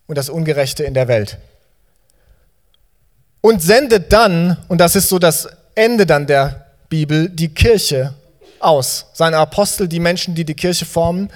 und 0.06 0.16
das 0.16 0.28
Ungerechte 0.28 0.84
in 0.84 0.94
der 0.94 1.08
Welt 1.08 1.38
und 3.40 3.62
sendet 3.62 4.12
dann, 4.12 4.56
und 4.68 4.78
das 4.78 4.96
ist 4.96 5.08
so 5.08 5.18
das 5.18 5.48
Ende 5.74 6.06
dann 6.06 6.26
der 6.26 6.66
Bibel, 6.88 7.28
die 7.28 7.48
Kirche 7.48 8.14
aus. 8.58 9.06
Seine 9.14 9.38
Apostel, 9.38 9.88
die 9.88 10.00
Menschen, 10.00 10.34
die 10.34 10.44
die 10.44 10.54
Kirche 10.54 10.84
formen, 10.84 11.30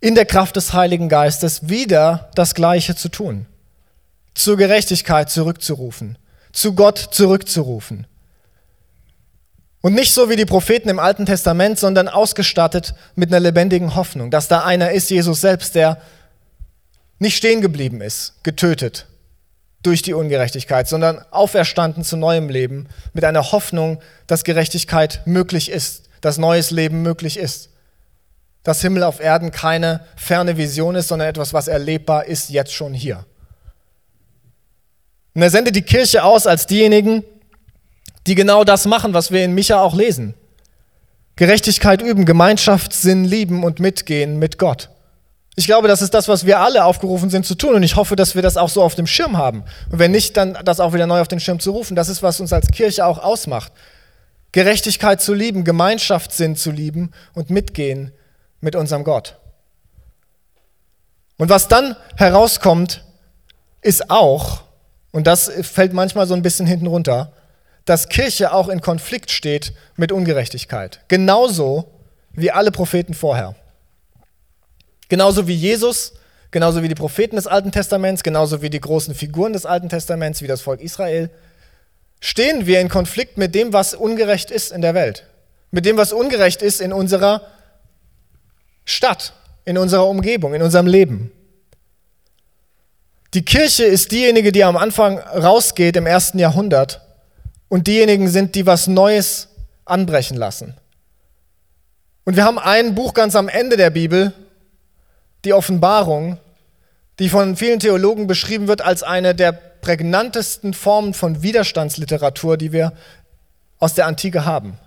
in 0.00 0.14
der 0.14 0.26
Kraft 0.26 0.56
des 0.56 0.72
Heiligen 0.72 1.08
Geistes 1.08 1.68
wieder 1.68 2.30
das 2.34 2.54
Gleiche 2.54 2.96
zu 2.96 3.08
tun. 3.08 3.46
Zur 4.34 4.56
Gerechtigkeit 4.56 5.30
zurückzurufen, 5.30 6.16
zu 6.52 6.74
Gott 6.74 6.98
zurückzurufen. 6.98 8.06
Und 9.82 9.94
nicht 9.94 10.12
so 10.12 10.30
wie 10.30 10.36
die 10.36 10.46
Propheten 10.46 10.88
im 10.88 10.98
Alten 10.98 11.26
Testament, 11.26 11.78
sondern 11.78 12.08
ausgestattet 12.08 12.94
mit 13.14 13.30
einer 13.30 13.40
lebendigen 13.40 13.94
Hoffnung, 13.94 14.30
dass 14.30 14.48
da 14.48 14.64
einer 14.64 14.92
ist, 14.92 15.10
Jesus 15.10 15.40
selbst, 15.40 15.74
der 15.74 16.00
nicht 17.18 17.36
stehen 17.36 17.60
geblieben 17.60 18.00
ist, 18.00 18.34
getötet, 18.42 19.06
durch 19.82 20.02
die 20.02 20.14
Ungerechtigkeit, 20.14 20.88
sondern 20.88 21.24
auferstanden 21.30 22.04
zu 22.04 22.16
neuem 22.16 22.48
Leben 22.48 22.88
mit 23.12 23.24
einer 23.24 23.52
Hoffnung, 23.52 24.00
dass 24.26 24.44
Gerechtigkeit 24.44 25.22
möglich 25.24 25.70
ist, 25.70 26.08
dass 26.20 26.38
neues 26.38 26.70
Leben 26.70 27.02
möglich 27.02 27.36
ist. 27.36 27.70
Dass 28.62 28.80
Himmel 28.80 29.02
auf 29.02 29.18
Erden 29.18 29.50
keine 29.50 30.06
ferne 30.16 30.56
Vision 30.56 30.94
ist, 30.94 31.08
sondern 31.08 31.28
etwas, 31.28 31.52
was 31.52 31.66
erlebbar 31.66 32.26
ist, 32.26 32.50
jetzt 32.50 32.72
schon 32.72 32.94
hier. 32.94 33.26
Und 35.34 35.42
er 35.42 35.50
sendet 35.50 35.74
die 35.74 35.82
Kirche 35.82 36.22
aus 36.22 36.46
als 36.46 36.66
diejenigen, 36.66 37.24
die 38.26 38.36
genau 38.36 38.62
das 38.62 38.86
machen, 38.86 39.14
was 39.14 39.32
wir 39.32 39.44
in 39.44 39.54
Micha 39.54 39.80
auch 39.80 39.96
lesen. 39.96 40.34
Gerechtigkeit 41.36 42.02
üben, 42.02 42.24
Gemeinschaftssinn 42.24 43.24
lieben 43.24 43.64
und 43.64 43.80
mitgehen 43.80 44.38
mit 44.38 44.58
Gott. 44.58 44.90
Ich 45.54 45.66
glaube, 45.66 45.86
das 45.86 46.00
ist 46.00 46.14
das, 46.14 46.28
was 46.28 46.46
wir 46.46 46.60
alle 46.60 46.84
aufgerufen 46.84 47.28
sind 47.28 47.44
zu 47.44 47.54
tun. 47.54 47.74
Und 47.74 47.82
ich 47.82 47.96
hoffe, 47.96 48.16
dass 48.16 48.34
wir 48.34 48.42
das 48.42 48.56
auch 48.56 48.70
so 48.70 48.82
auf 48.82 48.94
dem 48.94 49.06
Schirm 49.06 49.36
haben. 49.36 49.64
Und 49.90 49.98
wenn 49.98 50.10
nicht, 50.10 50.36
dann 50.36 50.58
das 50.64 50.80
auch 50.80 50.94
wieder 50.94 51.06
neu 51.06 51.20
auf 51.20 51.28
den 51.28 51.40
Schirm 51.40 51.60
zu 51.60 51.72
rufen. 51.72 51.94
Das 51.94 52.08
ist, 52.08 52.22
was 52.22 52.40
uns 52.40 52.52
als 52.52 52.68
Kirche 52.68 53.04
auch 53.04 53.18
ausmacht. 53.18 53.72
Gerechtigkeit 54.52 55.20
zu 55.20 55.34
lieben, 55.34 55.64
Gemeinschaftssinn 55.64 56.56
zu 56.56 56.70
lieben 56.70 57.12
und 57.34 57.50
mitgehen 57.50 58.12
mit 58.60 58.76
unserem 58.76 59.04
Gott. 59.04 59.38
Und 61.36 61.48
was 61.48 61.68
dann 61.68 61.96
herauskommt, 62.16 63.04
ist 63.80 64.10
auch, 64.10 64.62
und 65.10 65.26
das 65.26 65.50
fällt 65.62 65.92
manchmal 65.92 66.26
so 66.26 66.34
ein 66.34 66.42
bisschen 66.42 66.66
hinten 66.66 66.86
runter, 66.86 67.32
dass 67.84 68.08
Kirche 68.08 68.52
auch 68.52 68.68
in 68.68 68.80
Konflikt 68.80 69.30
steht 69.30 69.74
mit 69.96 70.12
Ungerechtigkeit. 70.12 71.00
Genauso 71.08 71.90
wie 72.32 72.52
alle 72.52 72.70
Propheten 72.70 73.12
vorher. 73.12 73.56
Genauso 75.12 75.46
wie 75.46 75.54
Jesus, 75.54 76.14
genauso 76.52 76.82
wie 76.82 76.88
die 76.88 76.94
Propheten 76.94 77.36
des 77.36 77.46
Alten 77.46 77.70
Testaments, 77.70 78.22
genauso 78.22 78.62
wie 78.62 78.70
die 78.70 78.80
großen 78.80 79.14
Figuren 79.14 79.52
des 79.52 79.66
Alten 79.66 79.90
Testaments, 79.90 80.40
wie 80.40 80.46
das 80.46 80.62
Volk 80.62 80.80
Israel, 80.80 81.28
stehen 82.18 82.64
wir 82.64 82.80
in 82.80 82.88
Konflikt 82.88 83.36
mit 83.36 83.54
dem, 83.54 83.74
was 83.74 83.92
ungerecht 83.92 84.50
ist 84.50 84.72
in 84.72 84.80
der 84.80 84.94
Welt. 84.94 85.26
Mit 85.70 85.84
dem, 85.84 85.98
was 85.98 86.14
ungerecht 86.14 86.62
ist 86.62 86.80
in 86.80 86.94
unserer 86.94 87.42
Stadt, 88.86 89.34
in 89.66 89.76
unserer 89.76 90.08
Umgebung, 90.08 90.54
in 90.54 90.62
unserem 90.62 90.86
Leben. 90.86 91.30
Die 93.34 93.44
Kirche 93.44 93.84
ist 93.84 94.12
diejenige, 94.12 94.50
die 94.50 94.64
am 94.64 94.78
Anfang 94.78 95.18
rausgeht 95.18 95.96
im 95.96 96.06
ersten 96.06 96.38
Jahrhundert 96.38 97.02
und 97.68 97.86
diejenigen 97.86 98.28
sind, 98.28 98.54
die 98.54 98.64
was 98.64 98.86
Neues 98.86 99.48
anbrechen 99.84 100.38
lassen. 100.38 100.74
Und 102.24 102.36
wir 102.36 102.44
haben 102.44 102.58
ein 102.58 102.94
Buch 102.94 103.12
ganz 103.12 103.36
am 103.36 103.50
Ende 103.50 103.76
der 103.76 103.90
Bibel, 103.90 104.32
die 105.44 105.52
Offenbarung, 105.52 106.38
die 107.18 107.28
von 107.28 107.56
vielen 107.56 107.80
Theologen 107.80 108.26
beschrieben 108.26 108.68
wird 108.68 108.82
als 108.82 109.02
eine 109.02 109.34
der 109.34 109.52
prägnantesten 109.52 110.74
Formen 110.74 111.14
von 111.14 111.42
Widerstandsliteratur, 111.42 112.56
die 112.56 112.72
wir 112.72 112.92
aus 113.78 113.94
der 113.94 114.06
Antike 114.06 114.44
haben. 114.44 114.78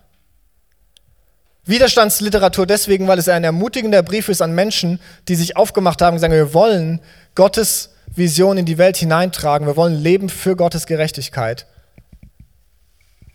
Widerstandsliteratur 1.66 2.66
deswegen, 2.66 3.08
weil 3.08 3.20
es 3.20 3.28
ein 3.28 3.44
ermutigender 3.44 4.04
Brief 4.04 4.30
ist 4.30 4.42
an 4.42 4.54
Menschen, 4.54 5.00
die 5.28 5.36
sich 5.36 5.58
aufgemacht 5.58 6.02
haben 6.02 6.16
und 6.16 6.20
sagen, 6.20 6.34
wir 6.34 6.54
wollen 6.54 7.02
Gottes 7.34 7.90
Vision 8.16 8.58
in 8.58 8.66
die 8.66 8.78
Welt 8.78 8.98
hineintragen, 8.98 9.68
wir 9.68 9.76
wollen 9.76 9.96
leben 9.96 10.30
für 10.30 10.56
Gottes 10.56 10.86
Gerechtigkeit. 10.86 11.66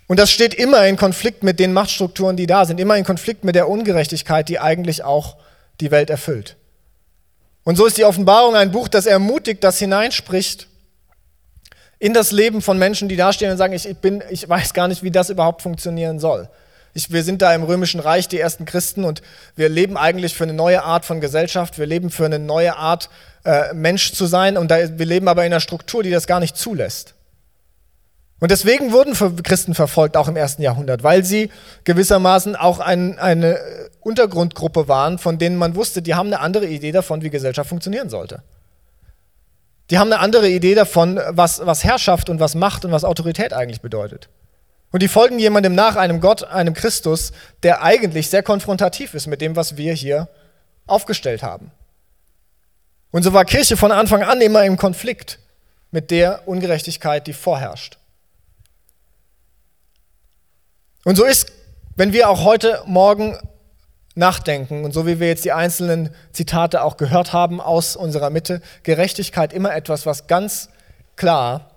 Und 0.06 0.18
das 0.18 0.30
steht 0.30 0.54
immer 0.54 0.87
in 0.87 0.96
Konflikt 0.96 1.42
mit 1.42 1.61
den 1.61 1.72
Machtstrukturen, 1.72 2.37
die 2.37 2.46
da 2.46 2.64
sind, 2.64 2.80
immer 2.80 2.96
in 2.96 3.04
Konflikt 3.04 3.44
mit 3.44 3.54
der 3.54 3.68
Ungerechtigkeit, 3.68 4.48
die 4.48 4.59
eigentlich 4.59 5.04
auch 5.04 5.37
die 5.80 5.90
Welt 5.90 6.11
erfüllt. 6.11 6.56
Und 7.64 7.77
so 7.77 7.87
ist 7.87 7.99
die 7.99 8.05
Offenbarung 8.05 8.57
ein 8.57 8.73
Buch, 8.73 8.88
das 8.88 9.07
ermutigt, 9.07 9.62
das 9.62 9.79
hineinspricht 9.79 10.66
in 11.99 12.14
das 12.14 12.33
Leben 12.33 12.62
von 12.62 12.79
Menschen, 12.79 13.09
die 13.09 13.16
dastehen 13.16 13.53
und 13.53 13.59
sagen, 13.59 13.75
ich, 13.75 13.96
bin, 13.99 14.25
ich 14.31 14.49
weiß 14.49 14.73
gar 14.73 14.88
nicht, 14.88 15.03
wie 15.03 15.11
das 15.11 15.29
überhaupt 15.29 15.62
funktionieren 15.62 16.18
soll. 16.18 16.49
Ich, 16.94 17.12
wir 17.12 17.23
sind 17.23 17.42
da 17.42 17.55
im 17.55 17.62
Römischen 17.62 18.01
Reich 18.01 18.27
die 18.27 18.40
ersten 18.40 18.64
Christen 18.64 19.05
und 19.05 19.23
wir 19.55 19.68
leben 19.68 19.96
eigentlich 19.96 20.35
für 20.35 20.44
eine 20.44 20.55
neue 20.55 20.83
Art 20.83 21.05
von 21.05 21.20
Gesellschaft. 21.20 21.79
Wir 21.79 21.87
leben 21.87 22.11
für 22.11 22.25
eine 22.25 22.38
neue 22.38 22.77
Art 22.77 23.11
äh, 23.44 23.73
Mensch 23.75 24.12
zu 24.12 24.27
sein 24.27 24.57
und 24.57 24.70
da, 24.70 24.99
wir 24.99 25.07
leben 25.07 25.29
aber 25.29 25.44
in 25.44 25.53
einer 25.53 25.61
Struktur, 25.61 26.03
die 26.03 26.11
das 26.11 26.27
gar 26.27 26.40
nicht 26.40 26.57
zulässt. 26.57 27.14
Und 28.40 28.50
deswegen 28.50 28.90
wurden 28.90 29.14
Christen 29.42 29.74
verfolgt, 29.74 30.16
auch 30.16 30.26
im 30.26 30.37
ersten 30.37 30.62
Jahrhundert, 30.62 31.03
weil 31.03 31.24
sie 31.24 31.50
gewissermaßen 31.85 32.57
auch 32.57 32.81
ein, 32.81 33.18
eine 33.18 33.59
Untergrundgruppe 34.00 34.88
waren, 34.88 35.18
von 35.18 35.38
denen 35.38 35.57
man 35.57 35.74
wusste, 35.74 36.00
die 36.00 36.14
haben 36.14 36.29
eine 36.29 36.40
andere 36.40 36.66
Idee 36.66 36.90
davon, 36.90 37.22
wie 37.22 37.29
Gesellschaft 37.29 37.68
funktionieren 37.68 38.09
sollte. 38.09 38.42
Die 39.90 39.98
haben 39.98 40.11
eine 40.11 40.22
andere 40.22 40.48
Idee 40.48 40.74
davon, 40.74 41.20
was, 41.29 41.66
was 41.66 41.85
Herrschaft 41.85 42.31
und 42.31 42.40
was 42.40 42.55
Macht 42.55 42.85
und 42.85 42.92
was 42.92 43.05
Autorität 43.05 43.53
eigentlich 43.53 43.83
bedeutet. 43.83 44.29
Und 44.92 45.03
die 45.03 45.09
folgen 45.09 45.38
jemandem 45.38 45.74
nach, 45.74 45.96
einem 45.96 46.20
Gott, 46.20 46.44
einem 46.44 46.74
Christus, 46.74 47.33
der 47.62 47.83
eigentlich 47.83 48.31
sehr 48.31 48.42
konfrontativ 48.42 49.14
ist 49.14 49.26
mit 49.26 49.40
dem, 49.40 49.55
was 49.55 49.76
wir 49.76 49.92
hier 49.92 50.29
aufgestellt 50.87 51.42
haben. 51.42 51.70
Und 53.11 53.22
so 53.22 53.33
war 53.33 53.44
Kirche 53.44 53.76
von 53.76 53.92
Anfang 53.92 54.22
an 54.22 54.40
immer 54.40 54.64
im 54.64 54.76
Konflikt 54.76 55.38
mit 55.90 56.11
der 56.11 56.48
Ungerechtigkeit, 56.48 57.26
die 57.26 57.33
vorherrscht. 57.33 57.99
Und 61.04 61.16
so 61.16 61.24
ist, 61.24 61.52
wenn 61.96 62.12
wir 62.12 62.28
auch 62.28 62.44
heute 62.44 62.82
Morgen 62.86 63.38
nachdenken 64.14 64.84
und 64.84 64.92
so 64.92 65.06
wie 65.06 65.20
wir 65.20 65.28
jetzt 65.28 65.44
die 65.44 65.52
einzelnen 65.52 66.10
Zitate 66.32 66.82
auch 66.82 66.96
gehört 66.96 67.32
haben 67.32 67.60
aus 67.60 67.96
unserer 67.96 68.30
Mitte, 68.30 68.60
Gerechtigkeit 68.82 69.52
immer 69.52 69.74
etwas, 69.74 70.04
was 70.04 70.26
ganz 70.26 70.68
klar 71.16 71.70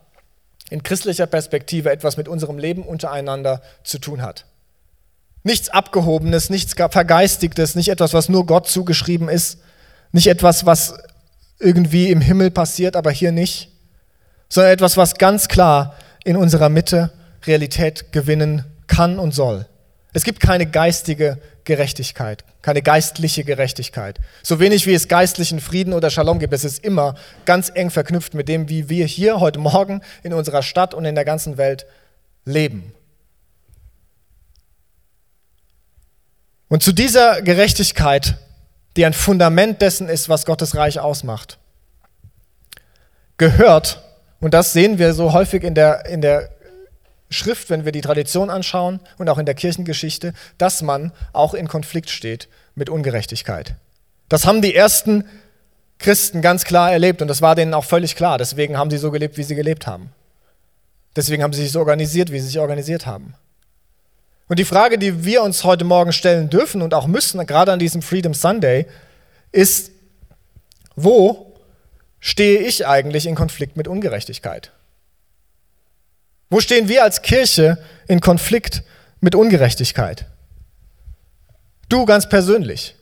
in 0.70 0.84
christlicher 0.84 1.28
Perspektive 1.28 1.92
etwas 1.92 2.18
mit 2.18 2.28
unserem 2.28 2.58
Leben 2.58 2.84
untereinander 2.84 3.62
zu 3.84 4.00
tun 4.00 4.22
hat. 4.22 4.46
Nichts 5.44 5.70
Abgehobenes, 5.70 6.50
nichts 6.50 6.74
Vergeistigtes, 6.74 7.76
nicht 7.76 7.90
etwas, 7.90 8.14
was 8.14 8.30
nur 8.30 8.46
Gott 8.46 8.68
zugeschrieben 8.68 9.30
ist, 9.30 9.60
nicht 10.12 10.28
etwas, 10.28 10.66
was 10.66 10.96
irgendwie 11.60 12.10
im 12.10 12.22
Himmel 12.22 12.50
passiert, 12.50 12.96
aber 12.96 13.12
hier 13.12 13.32
nicht, 13.32 13.70
sondern 14.50 14.74
etwas, 14.74 14.98
was 14.98 15.16
ganz 15.16 15.48
klar 15.48 15.96
in 16.24 16.38
unserer 16.38 16.70
Mitte 16.70 17.12
Realität 17.46 18.12
gewinnen 18.12 18.73
kann 18.94 19.20
und 19.20 19.34
soll. 19.34 19.66
Es 20.14 20.24
gibt 20.24 20.40
keine 20.40 20.68
geistige 20.68 21.40
Gerechtigkeit, 21.64 22.44
keine 22.62 22.84
geistliche 22.84 23.44
Gerechtigkeit. 23.44 24.20
So 24.44 24.60
wenig 24.60 24.86
wie 24.86 24.94
es 24.94 25.08
geistlichen 25.08 25.60
Frieden 25.60 25.94
oder 25.94 26.12
Shalom 26.12 26.38
gibt, 26.38 26.54
es 26.54 26.64
ist 26.64 26.84
immer 26.84 27.16
ganz 27.46 27.72
eng 27.74 27.90
verknüpft 27.90 28.36
mit 28.36 28.48
dem, 28.48 28.70
wie 28.70 28.90
wir 28.90 29.08
hier 29.08 29.40
heute 29.40 29.60
Morgen 29.60 30.02
in 30.22 30.34
unserer 30.34 30.62
Stadt 30.62 30.94
und 30.94 31.06
in 31.06 31.16
der 31.16 31.26
ganzen 31.26 31.58
Welt 31.58 31.88
leben. 32.46 32.94
Und 36.70 36.84
zu 36.84 36.92
dieser 36.92 37.42
Gerechtigkeit, 37.42 38.38
die 38.96 39.06
ein 39.06 39.14
Fundament 39.14 39.82
dessen 39.82 40.10
ist, 40.10 40.30
was 40.30 40.46
Gottes 40.46 40.76
Reich 40.76 41.00
ausmacht, 41.00 41.58
gehört, 43.38 44.04
und 44.40 44.54
das 44.54 44.74
sehen 44.74 45.00
wir 45.00 45.14
so 45.14 45.34
häufig 45.34 45.64
in 45.64 45.74
der, 45.74 46.06
in 46.06 46.22
der 46.22 46.50
Schrift, 47.34 47.70
wenn 47.70 47.86
wir 47.86 47.92
die 47.92 48.02
Tradition 48.02 48.50
anschauen 48.50 49.00
und 49.18 49.30
auch 49.30 49.38
in 49.38 49.46
der 49.46 49.56
Kirchengeschichte, 49.56 50.34
dass 50.58 50.82
man 50.82 51.12
auch 51.34 51.54
in 51.54 51.68
Konflikt 51.68 52.10
steht 52.10 52.48
mit 52.76 52.90
Ungerechtigkeit. 52.90 53.76
Das 54.30 54.46
haben 54.46 54.62
die 54.62 54.74
ersten 54.76 55.26
Christen 56.00 56.42
ganz 56.42 56.64
klar 56.66 56.92
erlebt 56.92 57.22
und 57.22 57.28
das 57.28 57.42
war 57.42 57.56
denen 57.56 57.74
auch 57.74 57.86
völlig 57.86 58.16
klar. 58.16 58.38
Deswegen 58.38 58.78
haben 58.78 58.90
sie 58.90 58.98
so 58.98 59.12
gelebt, 59.12 59.38
wie 59.38 59.44
sie 59.44 59.56
gelebt 59.56 59.88
haben. 59.88 60.12
Deswegen 61.16 61.44
haben 61.44 61.54
sie 61.54 61.64
sich 61.64 61.72
so 61.72 61.80
organisiert, 61.80 62.32
wie 62.32 62.40
sie 62.40 62.48
sich 62.48 62.60
organisiert 62.60 63.06
haben. 63.06 63.36
Und 64.48 64.60
die 64.60 64.66
Frage, 64.66 64.98
die 64.98 65.24
wir 65.24 65.44
uns 65.44 65.64
heute 65.64 65.86
Morgen 65.86 66.12
stellen 66.12 66.50
dürfen 66.50 66.82
und 66.82 66.94
auch 66.94 67.08
müssen, 67.08 67.46
gerade 67.46 67.72
an 67.72 67.80
diesem 67.80 68.02
Freedom 68.02 68.34
Sunday, 68.34 68.88
ist, 69.52 69.92
wo 70.96 71.54
stehe 72.20 72.60
ich 72.60 72.86
eigentlich 72.86 73.26
in 73.26 73.36
Konflikt 73.36 73.78
mit 73.78 73.88
Ungerechtigkeit? 73.88 74.72
Wo 76.54 76.60
stehen 76.60 76.88
wir 76.88 77.04
als 77.04 77.24
Kirche 77.24 77.80
in 78.08 78.20
Konflikt 78.20 78.84
mit 79.22 79.34
Ungerechtigkeit? 79.34 80.28
Du 81.90 82.06
ganz 82.06 82.30
persönlich. 82.30 82.94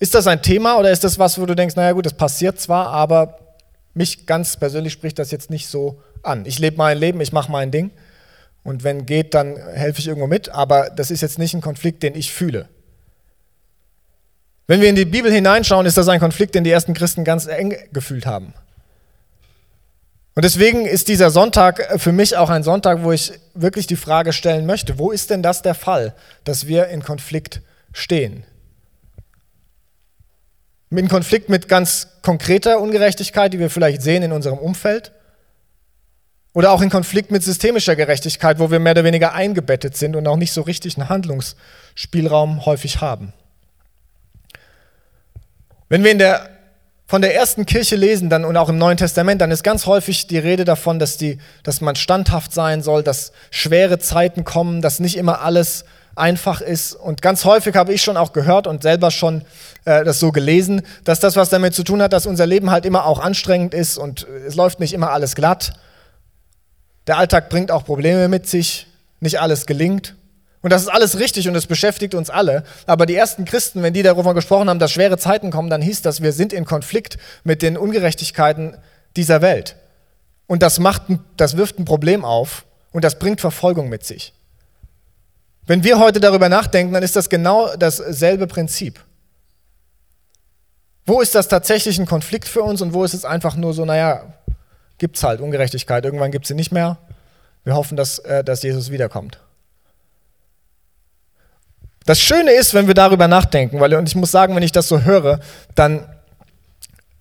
Ist 0.00 0.14
das 0.14 0.26
ein 0.26 0.42
Thema 0.42 0.78
oder 0.78 0.90
ist 0.90 1.02
das 1.02 1.18
was, 1.18 1.40
wo 1.40 1.46
du 1.46 1.56
denkst, 1.56 1.76
naja 1.76 1.92
gut, 1.92 2.04
das 2.04 2.12
passiert 2.12 2.60
zwar, 2.60 2.88
aber 2.88 3.38
mich 3.94 4.26
ganz 4.26 4.58
persönlich 4.58 4.92
spricht 4.92 5.18
das 5.18 5.30
jetzt 5.30 5.48
nicht 5.48 5.66
so 5.66 6.02
an. 6.22 6.44
Ich 6.44 6.58
lebe 6.58 6.76
mein 6.76 6.98
Leben, 6.98 7.22
ich 7.22 7.32
mache 7.32 7.50
mein 7.50 7.70
Ding 7.70 7.90
und 8.64 8.84
wenn 8.84 9.06
geht, 9.06 9.32
dann 9.32 9.56
helfe 9.56 10.00
ich 10.00 10.06
irgendwo 10.06 10.26
mit, 10.26 10.50
aber 10.50 10.90
das 10.90 11.10
ist 11.10 11.22
jetzt 11.22 11.38
nicht 11.38 11.54
ein 11.54 11.62
Konflikt, 11.62 12.02
den 12.02 12.14
ich 12.14 12.34
fühle. 12.34 12.68
Wenn 14.66 14.82
wir 14.82 14.90
in 14.90 14.96
die 14.96 15.06
Bibel 15.06 15.32
hineinschauen, 15.32 15.86
ist 15.86 15.96
das 15.96 16.08
ein 16.08 16.20
Konflikt, 16.20 16.54
den 16.54 16.64
die 16.64 16.70
ersten 16.70 16.92
Christen 16.92 17.24
ganz 17.24 17.46
eng 17.46 17.74
gefühlt 17.94 18.26
haben. 18.26 18.52
Und 20.34 20.44
deswegen 20.44 20.84
ist 20.84 21.08
dieser 21.08 21.30
Sonntag 21.30 22.00
für 22.00 22.10
mich 22.10 22.36
auch 22.36 22.50
ein 22.50 22.64
Sonntag, 22.64 23.04
wo 23.04 23.12
ich 23.12 23.32
wirklich 23.54 23.86
die 23.86 23.96
Frage 23.96 24.32
stellen 24.32 24.66
möchte, 24.66 24.98
wo 24.98 25.12
ist 25.12 25.30
denn 25.30 25.42
das 25.42 25.62
der 25.62 25.74
Fall, 25.74 26.14
dass 26.42 26.66
wir 26.66 26.88
in 26.88 27.02
Konflikt 27.02 27.60
stehen? 27.92 28.44
In 30.90 31.08
Konflikt 31.08 31.48
mit 31.48 31.68
ganz 31.68 32.08
konkreter 32.22 32.80
Ungerechtigkeit, 32.80 33.52
die 33.52 33.58
wir 33.58 33.70
vielleicht 33.70 34.02
sehen 34.02 34.22
in 34.22 34.32
unserem 34.32 34.58
Umfeld, 34.58 35.12
oder 36.52 36.70
auch 36.70 36.82
in 36.82 36.90
Konflikt 36.90 37.32
mit 37.32 37.42
systemischer 37.42 37.96
Gerechtigkeit, 37.96 38.60
wo 38.60 38.70
wir 38.70 38.78
mehr 38.78 38.92
oder 38.92 39.02
weniger 39.02 39.34
eingebettet 39.34 39.96
sind 39.96 40.14
und 40.14 40.26
auch 40.28 40.36
nicht 40.36 40.52
so 40.52 40.62
richtig 40.62 40.96
einen 40.96 41.08
Handlungsspielraum 41.08 42.64
häufig 42.64 43.00
haben. 43.00 43.32
Wenn 45.88 46.04
wir 46.04 46.12
in 46.12 46.18
der 46.18 46.53
von 47.06 47.20
der 47.20 47.34
ersten 47.34 47.66
Kirche 47.66 47.96
lesen 47.96 48.30
dann 48.30 48.44
und 48.44 48.56
auch 48.56 48.70
im 48.70 48.78
Neuen 48.78 48.96
Testament, 48.96 49.40
dann 49.40 49.50
ist 49.50 49.62
ganz 49.62 49.84
häufig 49.86 50.26
die 50.26 50.38
Rede 50.38 50.64
davon, 50.64 50.98
dass, 50.98 51.18
die, 51.18 51.38
dass 51.62 51.80
man 51.80 51.96
standhaft 51.96 52.52
sein 52.52 52.82
soll, 52.82 53.02
dass 53.02 53.32
schwere 53.50 53.98
Zeiten 53.98 54.44
kommen, 54.44 54.80
dass 54.80 55.00
nicht 55.00 55.16
immer 55.16 55.42
alles 55.42 55.84
einfach 56.16 56.60
ist. 56.60 56.94
Und 56.94 57.20
ganz 57.20 57.44
häufig 57.44 57.74
habe 57.74 57.92
ich 57.92 58.02
schon 58.02 58.16
auch 58.16 58.32
gehört 58.32 58.66
und 58.66 58.82
selber 58.82 59.10
schon 59.10 59.42
äh, 59.84 60.04
das 60.04 60.18
so 60.18 60.32
gelesen, 60.32 60.82
dass 61.04 61.20
das 61.20 61.36
was 61.36 61.50
damit 61.50 61.74
zu 61.74 61.82
tun 61.82 62.00
hat, 62.00 62.12
dass 62.12 62.24
unser 62.24 62.46
Leben 62.46 62.70
halt 62.70 62.86
immer 62.86 63.04
auch 63.04 63.18
anstrengend 63.18 63.74
ist 63.74 63.98
und 63.98 64.26
es 64.46 64.54
läuft 64.54 64.80
nicht 64.80 64.94
immer 64.94 65.10
alles 65.10 65.34
glatt. 65.34 65.74
Der 67.06 67.18
Alltag 67.18 67.50
bringt 67.50 67.70
auch 67.70 67.84
Probleme 67.84 68.28
mit 68.28 68.48
sich, 68.48 68.86
nicht 69.20 69.40
alles 69.40 69.66
gelingt. 69.66 70.14
Und 70.64 70.70
das 70.70 70.80
ist 70.80 70.88
alles 70.88 71.18
richtig 71.18 71.46
und 71.46 71.54
es 71.56 71.66
beschäftigt 71.66 72.14
uns 72.14 72.30
alle. 72.30 72.64
Aber 72.86 73.04
die 73.04 73.14
ersten 73.14 73.44
Christen, 73.44 73.82
wenn 73.82 73.92
die 73.92 74.02
darüber 74.02 74.32
gesprochen 74.32 74.70
haben, 74.70 74.78
dass 74.78 74.92
schwere 74.92 75.18
Zeiten 75.18 75.50
kommen, 75.50 75.68
dann 75.68 75.82
hieß 75.82 76.00
das, 76.00 76.22
wir 76.22 76.32
sind 76.32 76.54
in 76.54 76.64
Konflikt 76.64 77.18
mit 77.44 77.60
den 77.60 77.76
Ungerechtigkeiten 77.76 78.78
dieser 79.14 79.42
Welt. 79.42 79.76
Und 80.46 80.62
das, 80.62 80.78
macht, 80.78 81.02
das 81.36 81.58
wirft 81.58 81.78
ein 81.78 81.84
Problem 81.84 82.24
auf 82.24 82.64
und 82.92 83.04
das 83.04 83.18
bringt 83.18 83.42
Verfolgung 83.42 83.90
mit 83.90 84.06
sich. 84.06 84.32
Wenn 85.66 85.84
wir 85.84 85.98
heute 85.98 86.18
darüber 86.18 86.48
nachdenken, 86.48 86.94
dann 86.94 87.02
ist 87.02 87.14
das 87.14 87.28
genau 87.28 87.76
dasselbe 87.76 88.46
Prinzip. 88.46 89.04
Wo 91.04 91.20
ist 91.20 91.34
das 91.34 91.46
tatsächlich 91.46 91.98
ein 91.98 92.06
Konflikt 92.06 92.48
für 92.48 92.62
uns 92.62 92.80
und 92.80 92.94
wo 92.94 93.04
ist 93.04 93.12
es 93.12 93.26
einfach 93.26 93.54
nur 93.54 93.74
so, 93.74 93.84
naja, 93.84 94.32
gibt 94.96 95.18
es 95.18 95.24
halt 95.24 95.42
Ungerechtigkeit, 95.42 96.06
irgendwann 96.06 96.30
gibt 96.30 96.46
es 96.46 96.48
sie 96.48 96.54
nicht 96.54 96.72
mehr. 96.72 96.96
Wir 97.64 97.74
hoffen, 97.74 97.98
dass, 97.98 98.18
äh, 98.20 98.42
dass 98.42 98.62
Jesus 98.62 98.90
wiederkommt. 98.90 99.43
Das 102.06 102.20
Schöne 102.20 102.52
ist, 102.52 102.74
wenn 102.74 102.86
wir 102.86 102.94
darüber 102.94 103.28
nachdenken, 103.28 103.80
weil 103.80 103.94
und 103.94 104.08
ich 104.08 104.14
muss 104.14 104.30
sagen, 104.30 104.54
wenn 104.54 104.62
ich 104.62 104.72
das 104.72 104.88
so 104.88 105.02
höre, 105.02 105.40
dann 105.74 106.06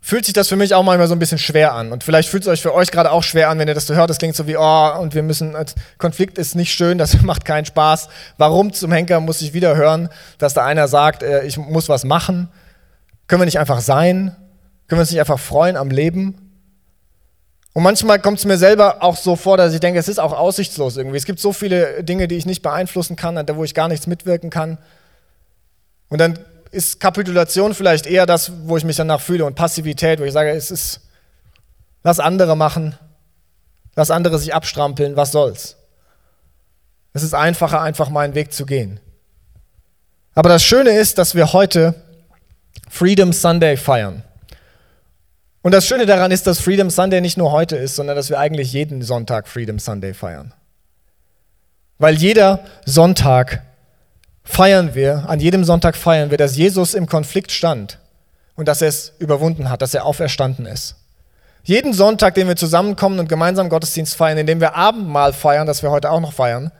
fühlt 0.01 0.25
sich 0.25 0.33
das 0.33 0.49
für 0.49 0.57
mich 0.57 0.73
auch 0.75 0.83
manchmal 0.83 1.07
so 1.07 1.15
ein 1.15 1.19
bisschen 1.19 1.37
schwer 1.37 1.73
an. 1.73 1.93
Und 1.93 2.03
vielleicht 2.03 2.27
fühlt 2.27 2.43
es 2.43 2.49
euch 2.49 2.61
für 2.61 2.73
euch 2.73 2.91
gerade 2.91 3.09
auch 3.09 3.23
schwer 3.23 3.49
an, 3.49 3.57
wenn 3.57 3.69
ihr 3.69 3.73
das 3.73 3.87
so 3.87 3.95
hört. 3.95 4.09
Das 4.09 4.17
klingt 4.17 4.35
so 4.35 4.45
wie, 4.47 4.57
oh, 4.57 4.91
und 4.99 5.15
wir 5.15 5.23
müssen, 5.23 5.55
Konflikt 5.97 6.37
ist 6.37 6.55
nicht 6.55 6.73
schön, 6.73 6.97
das 6.97 7.21
macht 7.21 7.45
keinen 7.45 7.65
Spaß. 7.65 8.09
Warum 8.37 8.73
zum 8.73 8.91
Henker 8.91 9.21
muss 9.21 9.41
ich 9.41 9.53
wieder 9.53 9.77
hören, 9.77 10.09
dass 10.37 10.53
da 10.53 10.65
einer 10.65 10.89
sagt, 10.89 11.23
äh, 11.23 11.45
ich 11.45 11.57
muss 11.57 11.87
was 11.87 12.03
machen? 12.03 12.49
Können 13.27 13.41
wir 13.41 13.45
nicht 13.45 13.59
einfach 13.59 13.79
sein? 13.79 14.35
Können 14.87 14.99
wir 14.99 15.03
uns 15.03 15.11
nicht 15.11 15.21
einfach 15.21 15.39
freuen 15.39 15.77
am 15.77 15.89
Leben? 15.89 16.42
Und 17.73 17.81
manchmal 17.81 18.19
kommt 18.19 18.37
es 18.37 18.45
mir 18.45 18.57
selber 18.57 19.01
auch 19.01 19.17
so 19.17 19.35
vor, 19.35 19.57
dass 19.57 19.73
ich 19.73 19.79
denke, 19.79 19.99
es 19.99 20.07
ist 20.07 20.19
auch 20.19 20.31
aussichtslos 20.31 20.95
irgendwie. 20.95 21.17
Es 21.17 21.25
gibt 21.25 21.39
so 21.39 21.53
viele 21.53 22.03
Dinge, 22.03 22.27
die 22.27 22.35
ich 22.35 22.45
nicht 22.45 22.61
beeinflussen 22.61 23.15
kann, 23.15 23.35
wo 23.55 23.63
ich 23.63 23.73
gar 23.73 23.87
nichts 23.87 24.05
mitwirken 24.05 24.51
kann. 24.51 24.77
Und 26.09 26.19
dann 26.19 26.37
ist 26.69 26.99
Kapitulation 26.99 27.73
vielleicht 27.73 28.05
eher 28.05 28.27
das, 28.27 28.51
wo 28.65 28.77
ich 28.77 28.83
mich 28.83 28.95
danach 28.95 29.21
fühle 29.21 29.45
und 29.45 29.55
Passivität, 29.55 30.19
wo 30.19 30.23
ich 30.23 30.33
sage, 30.33 30.51
es 30.51 30.69
ist, 30.69 31.01
lass 32.03 32.19
andere 32.19 32.55
machen, 32.55 32.95
lass 33.95 34.11
andere 34.11 34.37
sich 34.37 34.53
abstrampeln, 34.53 35.15
was 35.15 35.31
soll's. 35.31 35.77
Es 37.13 37.23
ist 37.23 37.33
einfacher, 37.33 37.81
einfach 37.81 38.09
meinen 38.09 38.35
Weg 38.35 38.53
zu 38.53 38.65
gehen. 38.65 38.99
Aber 40.35 40.49
das 40.49 40.63
Schöne 40.63 40.91
ist, 40.91 41.17
dass 41.17 41.35
wir 41.35 41.53
heute 41.53 41.95
Freedom 42.89 43.33
Sunday 43.33 43.77
feiern. 43.77 44.23
Und 45.63 45.71
das 45.71 45.87
Schöne 45.87 46.05
daran 46.05 46.31
ist, 46.31 46.45
dass 46.45 46.59
Freedom 46.59 46.89
Sunday 46.89 47.21
nicht 47.21 47.37
nur 47.37 47.53
heute 47.53 47.77
ist, 47.77 47.95
sondern 47.95 48.17
dass 48.17 48.29
wir 48.29 48.37
eigentlich 48.37 48.73
jeden 48.73 49.01
Sonntag 49.01 49.47
Freedom 49.47 49.79
Sunday 49.79 50.13
feiern. 50.13 50.53
Weil 51.97 52.15
jeder 52.15 52.65
Sonntag 52.85 53.63
feiern 54.43 54.93
wir, 54.93 55.29
an 55.29 55.39
jedem 55.39 55.63
Sonntag 55.63 55.95
feiern 55.95 56.31
wir, 56.31 56.37
dass 56.37 56.57
Jesus 56.57 56.93
im 56.93 57.07
Konflikt 57.07 57.49
stand 57.49 57.97
und 58.55 58.67
dass 58.67 58.81
er 58.81 58.89
es 58.89 59.13
überwunden 59.19 59.69
hat, 59.69 59.81
dass 59.81 59.93
er 59.93 60.05
auferstanden 60.05 60.65
ist. 60.65 60.97
Jeden 61.63 61.93
Sonntag, 61.93 62.35
den 62.35 62.49
wir 62.49 62.57
zusammenkommen 62.57 63.19
und 63.19 63.29
gemeinsam 63.29 63.69
Gottesdienst 63.69 64.15
feiern, 64.15 64.37
indem 64.37 64.59
wir 64.59 64.75
Abendmahl 64.75 65.31
feiern, 65.31 65.65
das 65.65 65.81
wir 65.81 65.91
heute 65.91 66.11
auch 66.11 66.19
noch 66.19 66.33
feiern, 66.33 66.73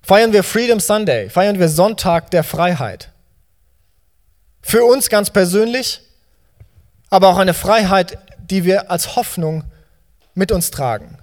feiern 0.00 0.32
wir 0.32 0.44
Freedom 0.44 0.78
Sunday, 0.78 1.28
feiern 1.28 1.58
wir 1.58 1.68
Sonntag 1.68 2.30
der 2.30 2.44
Freiheit. 2.44 3.10
Für 4.62 4.84
uns 4.84 5.10
ganz 5.10 5.30
persönlich, 5.30 6.02
aber 7.14 7.28
auch 7.28 7.38
eine 7.38 7.54
Freiheit, 7.54 8.18
die 8.50 8.64
wir 8.64 8.90
als 8.90 9.14
Hoffnung 9.14 9.62
mit 10.34 10.50
uns 10.50 10.72
tragen. 10.72 11.16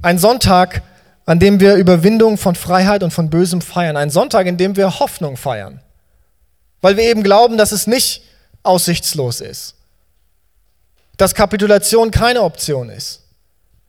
Ein 0.00 0.16
Sonntag, 0.16 0.80
an 1.26 1.38
dem 1.38 1.60
wir 1.60 1.74
Überwindung 1.74 2.38
von 2.38 2.54
Freiheit 2.54 3.02
und 3.02 3.10
von 3.10 3.28
Bösem 3.28 3.60
feiern. 3.60 3.98
Ein 3.98 4.08
Sonntag, 4.08 4.46
in 4.46 4.56
dem 4.56 4.74
wir 4.76 5.00
Hoffnung 5.00 5.36
feiern. 5.36 5.82
Weil 6.80 6.96
wir 6.96 7.04
eben 7.04 7.22
glauben, 7.22 7.58
dass 7.58 7.72
es 7.72 7.86
nicht 7.86 8.22
aussichtslos 8.62 9.42
ist. 9.42 9.74
Dass 11.18 11.34
Kapitulation 11.34 12.10
keine 12.10 12.40
Option 12.40 12.88
ist. 12.88 13.20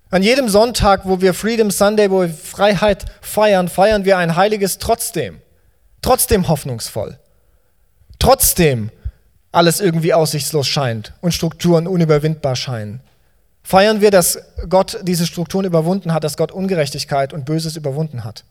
An 0.09 0.23
jedem 0.23 0.49
Sonntag, 0.49 1.05
wo 1.05 1.21
wir 1.21 1.33
Freedom 1.33 1.71
Sunday, 1.71 2.11
wo 2.11 2.23
wir 2.23 2.29
Freiheit 2.29 3.05
feiern, 3.21 3.69
feiern 3.69 4.03
wir 4.03 4.17
ein 4.17 4.35
heiliges 4.35 4.77
trotzdem. 4.77 5.41
Trotzdem 6.01 6.49
hoffnungsvoll. 6.49 7.17
Trotzdem 8.19 8.91
alles 9.51 9.79
irgendwie 9.79 10.13
aussichtslos 10.13 10.67
scheint 10.67 11.13
und 11.21 11.33
Strukturen 11.33 11.87
unüberwindbar 11.87 12.55
scheinen 12.55 13.01
feiern 13.63 14.01
wir, 14.01 14.11
dass 14.11 14.39
Gott 14.69 14.99
diese 15.03 15.25
Strukturen 15.25 15.65
überwunden 15.65 16.13
hat, 16.13 16.23
dass 16.23 16.37
Gott 16.37 16.51
Ungerechtigkeit 16.51 17.33
und 17.33 17.45
Böses 17.45 17.75
überwunden 17.75 18.23
hat. 18.23 18.43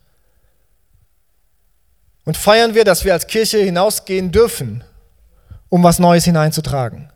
Und 2.24 2.36
feiern 2.36 2.74
wir, 2.74 2.84
dass 2.84 3.04
wir 3.04 3.12
als 3.12 3.26
Kirche 3.26 3.58
hinausgehen 3.58 4.30
dürfen, 4.30 4.84
um 5.68 5.82
was 5.82 5.98
Neues 5.98 6.24
hineinzutragen. 6.24 7.10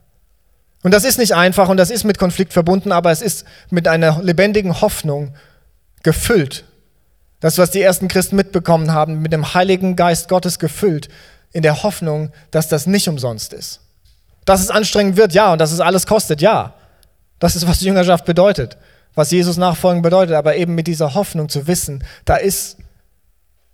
Und 0.83 0.92
das 0.92 1.05
ist 1.05 1.18
nicht 1.18 1.35
einfach 1.35 1.68
und 1.68 1.77
das 1.77 1.90
ist 1.90 2.05
mit 2.05 2.18
Konflikt 2.18 2.53
verbunden, 2.53 2.92
aber 2.92 3.11
es 3.11 3.23
ist 3.23 3.44
mit 3.70 3.88
einer 3.88 4.23
lebendigen 4.23 4.81
Hoffnung 4.81 5.35
gefüllt. 6.03 6.64
Das, 7.40 7.59
was 7.59 7.70
die 7.70 7.81
ersten 7.81 8.09
Christen 8.09 8.37
mitbekommen 8.37 8.92
haben, 8.92 9.20
mit 9.23 9.33
dem 9.33 9.55
Heiligen 9.55 9.97
Geist 9.97 10.29
Gottes 10.29 10.59
gefüllt, 10.59 11.09
in 11.54 11.62
der 11.62 11.82
Hoffnung, 11.82 12.30
dass 12.50 12.68
das 12.68 12.86
nicht 12.86 13.08
umsonst 13.08 13.54
ist. 13.54 13.80
Dass 14.44 14.60
es 14.60 14.70
anstrengend 14.70 15.16
wird, 15.16 15.32
ja, 15.32 15.52
und 15.52 15.58
dass 15.60 15.72
es 15.72 15.80
alles 15.80 16.06
kostet, 16.06 16.42
ja. 16.42 16.74
Das 17.38 17.56
ist, 17.56 17.66
was 17.66 17.80
Jüngerschaft 17.80 18.26
bedeutet, 18.26 18.76
was 19.14 19.30
Jesus 19.30 19.56
nachfolgen 19.56 20.02
bedeutet, 20.02 20.34
aber 20.34 20.56
eben 20.56 20.74
mit 20.74 20.88
dieser 20.88 21.14
Hoffnung 21.14 21.48
zu 21.48 21.66
wissen, 21.66 22.04
da 22.24 22.36
ist 22.36 22.76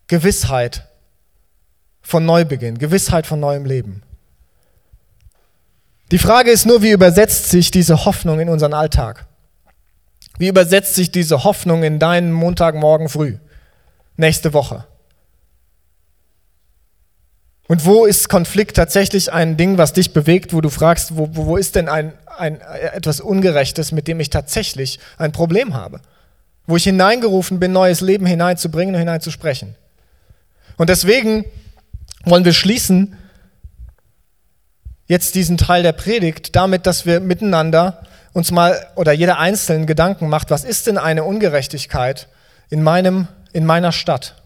Gewissheit 0.06 0.86
von 2.02 2.24
Neubeginn, 2.26 2.78
Gewissheit 2.78 3.26
von 3.26 3.40
neuem 3.40 3.64
Leben. 3.64 4.02
Die 6.10 6.18
Frage 6.18 6.50
ist 6.50 6.66
nur, 6.66 6.82
wie 6.82 6.90
übersetzt 6.90 7.48
sich 7.48 7.70
diese 7.70 8.04
Hoffnung 8.04 8.40
in 8.40 8.50
unseren 8.50 8.74
Alltag? 8.74 9.26
Wie 10.38 10.48
übersetzt 10.48 10.94
sich 10.96 11.10
diese 11.10 11.44
Hoffnung 11.44 11.82
in 11.82 11.98
deinen 11.98 12.32
Montagmorgen 12.32 13.08
früh, 13.08 13.38
nächste 14.16 14.52
Woche? 14.52 14.84
Und 17.70 17.84
wo 17.84 18.04
ist 18.04 18.28
Konflikt 18.28 18.74
tatsächlich 18.74 19.32
ein 19.32 19.56
Ding, 19.56 19.78
was 19.78 19.92
dich 19.92 20.12
bewegt, 20.12 20.52
wo 20.52 20.60
du 20.60 20.70
fragst, 20.70 21.16
wo, 21.16 21.28
wo 21.30 21.56
ist 21.56 21.76
denn 21.76 21.88
ein, 21.88 22.12
ein, 22.36 22.60
etwas 22.60 23.20
Ungerechtes, 23.20 23.92
mit 23.92 24.08
dem 24.08 24.18
ich 24.18 24.28
tatsächlich 24.28 24.98
ein 25.18 25.30
Problem 25.30 25.72
habe? 25.72 26.00
Wo 26.66 26.74
ich 26.74 26.82
hineingerufen 26.82 27.60
bin, 27.60 27.70
neues 27.70 28.00
Leben 28.00 28.26
hineinzubringen 28.26 28.96
und 28.96 28.98
hineinzusprechen. 28.98 29.76
Und 30.78 30.90
deswegen 30.90 31.44
wollen 32.24 32.44
wir 32.44 32.54
schließen 32.54 33.16
jetzt 35.06 35.36
diesen 35.36 35.56
Teil 35.56 35.84
der 35.84 35.92
Predigt 35.92 36.56
damit, 36.56 36.86
dass 36.86 37.06
wir 37.06 37.20
miteinander 37.20 38.02
uns 38.32 38.50
mal 38.50 38.84
oder 38.96 39.12
jeder 39.12 39.38
einzelnen 39.38 39.86
Gedanken 39.86 40.28
macht, 40.28 40.50
was 40.50 40.64
ist 40.64 40.88
denn 40.88 40.98
eine 40.98 41.22
Ungerechtigkeit 41.22 42.26
in 42.68 42.82
meinem 42.82 43.28
in 43.52 43.64
meiner 43.64 43.92
Stadt? 43.92 44.42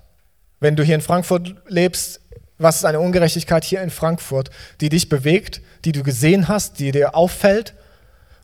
Wenn 0.60 0.76
du 0.76 0.82
hier 0.82 0.94
in 0.94 1.00
Frankfurt 1.00 1.54
lebst, 1.68 2.20
was 2.58 2.76
ist 2.76 2.84
eine 2.84 3.00
Ungerechtigkeit 3.00 3.64
hier 3.64 3.82
in 3.82 3.90
Frankfurt, 3.90 4.50
die 4.80 4.88
dich 4.88 5.08
bewegt, 5.08 5.60
die 5.84 5.92
du 5.92 6.02
gesehen 6.02 6.48
hast, 6.48 6.78
die 6.78 6.92
dir 6.92 7.14
auffällt? 7.14 7.74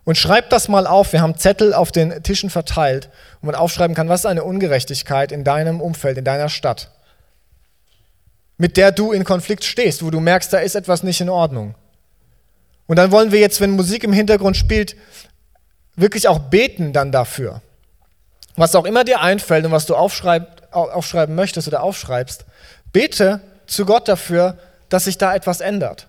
Und 0.04 0.16
schreib 0.16 0.50
das 0.50 0.68
mal 0.68 0.86
auf. 0.86 1.12
Wir 1.12 1.20
haben 1.20 1.36
Zettel 1.36 1.74
auf 1.74 1.92
den 1.92 2.22
Tischen 2.22 2.50
verteilt, 2.50 3.10
wo 3.40 3.46
man 3.46 3.54
aufschreiben 3.54 3.94
kann, 3.94 4.08
was 4.08 4.20
ist 4.20 4.26
eine 4.26 4.42
Ungerechtigkeit 4.42 5.30
in 5.30 5.44
deinem 5.44 5.80
Umfeld, 5.80 6.18
in 6.18 6.24
deiner 6.24 6.48
Stadt, 6.48 6.90
mit 8.56 8.76
der 8.76 8.92
du 8.92 9.12
in 9.12 9.24
Konflikt 9.24 9.64
stehst, 9.64 10.04
wo 10.04 10.10
du 10.10 10.18
merkst, 10.18 10.52
da 10.52 10.58
ist 10.58 10.74
etwas 10.74 11.02
nicht 11.02 11.20
in 11.20 11.28
Ordnung. 11.28 11.74
Und 12.86 12.96
dann 12.96 13.12
wollen 13.12 13.30
wir 13.30 13.38
jetzt, 13.38 13.60
wenn 13.60 13.70
Musik 13.70 14.02
im 14.02 14.12
Hintergrund 14.12 14.56
spielt, 14.56 14.96
wirklich 15.94 16.26
auch 16.26 16.38
beten 16.40 16.92
dann 16.92 17.12
dafür. 17.12 17.62
Was 18.56 18.74
auch 18.74 18.86
immer 18.86 19.04
dir 19.04 19.20
einfällt 19.20 19.64
und 19.64 19.70
was 19.70 19.86
du 19.86 19.94
aufschreiben 19.94 21.34
möchtest 21.36 21.68
oder 21.68 21.84
aufschreibst, 21.84 22.46
bete 22.92 23.40
zu 23.70 23.86
Gott 23.86 24.08
dafür, 24.08 24.58
dass 24.88 25.04
sich 25.04 25.18
da 25.18 25.34
etwas 25.34 25.60
ändert. 25.60 26.08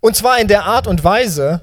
Und 0.00 0.16
zwar 0.16 0.38
in 0.38 0.48
der 0.48 0.64
Art 0.64 0.86
und 0.86 1.02
Weise, 1.02 1.62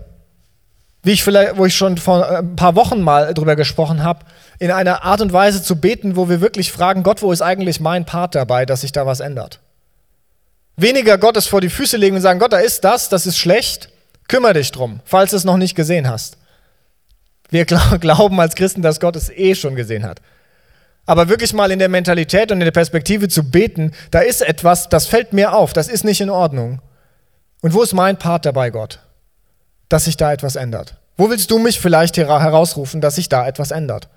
wie 1.04 1.12
ich 1.12 1.24
vielleicht, 1.24 1.58
wo 1.58 1.66
ich 1.66 1.76
schon 1.76 1.98
vor 1.98 2.30
äh, 2.30 2.38
ein 2.38 2.56
paar 2.56 2.76
Wochen 2.76 3.02
mal 3.02 3.34
drüber 3.34 3.56
gesprochen 3.56 4.04
habe, 4.04 4.26
in 4.60 4.72
einer 4.72 5.04
Art 5.04 5.22
und 5.22 5.34
Weise 5.34 5.64
zu 5.64 5.76
beten, 5.76 6.16
wo 6.16 6.30
wir 6.30 6.42
wirklich 6.42 6.72
fragen, 6.72 7.04
Gott, 7.04 7.22
wo 7.22 7.32
ist 7.32 7.42
eigentlich 7.42 7.80
mein 7.80 8.06
Part 8.06 8.36
dabei, 8.36 8.66
dass 8.66 8.82
sich 8.82 8.92
da 8.92 9.06
was 9.06 9.20
ändert? 9.20 9.60
Weniger 10.76 11.18
Gottes 11.18 11.48
vor 11.48 11.62
die 11.62 11.70
Füße 11.70 11.98
legen 11.98 12.16
und 12.16 12.22
sagen, 12.22 12.40
Gott, 12.40 12.54
da 12.54 12.60
ist 12.60 12.84
das, 12.84 13.10
das 13.10 13.26
ist 13.26 13.38
schlecht, 13.38 13.90
kümmere 14.28 14.54
dich 14.54 14.72
drum, 14.72 15.00
falls 15.06 15.32
du 15.32 15.38
es 15.38 15.44
noch 15.44 15.58
nicht 15.58 15.76
gesehen 15.76 16.10
hast. 16.10 16.38
Wir 17.50 17.66
glauben 18.00 18.40
als 18.40 18.56
Christen, 18.56 18.82
dass 18.82 19.00
Gott 19.00 19.16
es 19.16 19.30
eh 19.30 19.56
schon 19.56 19.76
gesehen 19.76 20.06
hat. 20.06 20.22
Aber 21.06 21.30
wirklich 21.30 21.54
mal 21.54 21.72
in 21.72 21.80
der 21.80 21.90
Mentalität 21.90 22.52
und 22.52 22.60
in 22.60 22.66
der 22.66 22.72
Perspektive 22.72 23.28
zu 23.28 23.50
beten, 23.50 23.92
da 24.12 24.20
ist 24.20 24.42
etwas, 24.42 24.90
das 24.90 25.08
fällt 25.08 25.34
mir 25.34 25.54
auf, 25.54 25.74
das 25.74 25.88
ist 25.88 26.04
nicht 26.04 26.22
in 26.22 26.30
Ordnung. 26.30 26.82
Und 27.62 27.74
wo 27.74 27.82
ist 27.82 27.94
mein 27.94 28.18
Part 28.18 28.46
dabei, 28.46 28.70
Gott? 28.70 29.00
Dass 29.90 30.06
sich 30.06 30.18
da 30.18 30.32
etwas 30.32 30.56
ändert. 30.56 30.96
Wo 31.18 31.30
willst 31.30 31.52
du 31.52 31.60
mich 31.60 31.80
vielleicht 31.80 32.18
herausrufen, 32.18 33.02
dass 33.02 33.16
sich 33.16 33.30
da 33.30 33.48
etwas 33.48 33.72
ändert? 33.72 34.10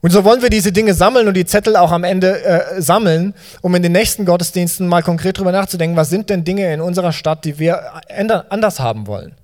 Und 0.00 0.10
so 0.10 0.22
wollen 0.22 0.42
wir 0.42 0.50
diese 0.50 0.70
Dinge 0.70 0.94
sammeln 0.94 1.26
und 1.26 1.34
die 1.34 1.46
Zettel 1.46 1.74
auch 1.74 1.90
am 1.90 2.04
Ende 2.04 2.44
äh, 2.44 2.80
sammeln, 2.80 3.34
um 3.62 3.74
in 3.74 3.82
den 3.82 3.90
nächsten 3.90 4.24
Gottesdiensten 4.24 4.86
mal 4.86 5.02
konkret 5.02 5.38
drüber 5.38 5.50
nachzudenken, 5.50 5.96
was 5.96 6.10
sind 6.10 6.30
denn 6.30 6.44
Dinge 6.44 6.72
in 6.72 6.80
unserer 6.80 7.12
Stadt, 7.12 7.44
die 7.44 7.58
wir 7.58 8.00
ändern, 8.06 8.44
anders 8.48 8.78
haben 8.78 9.08
wollen 9.08 9.34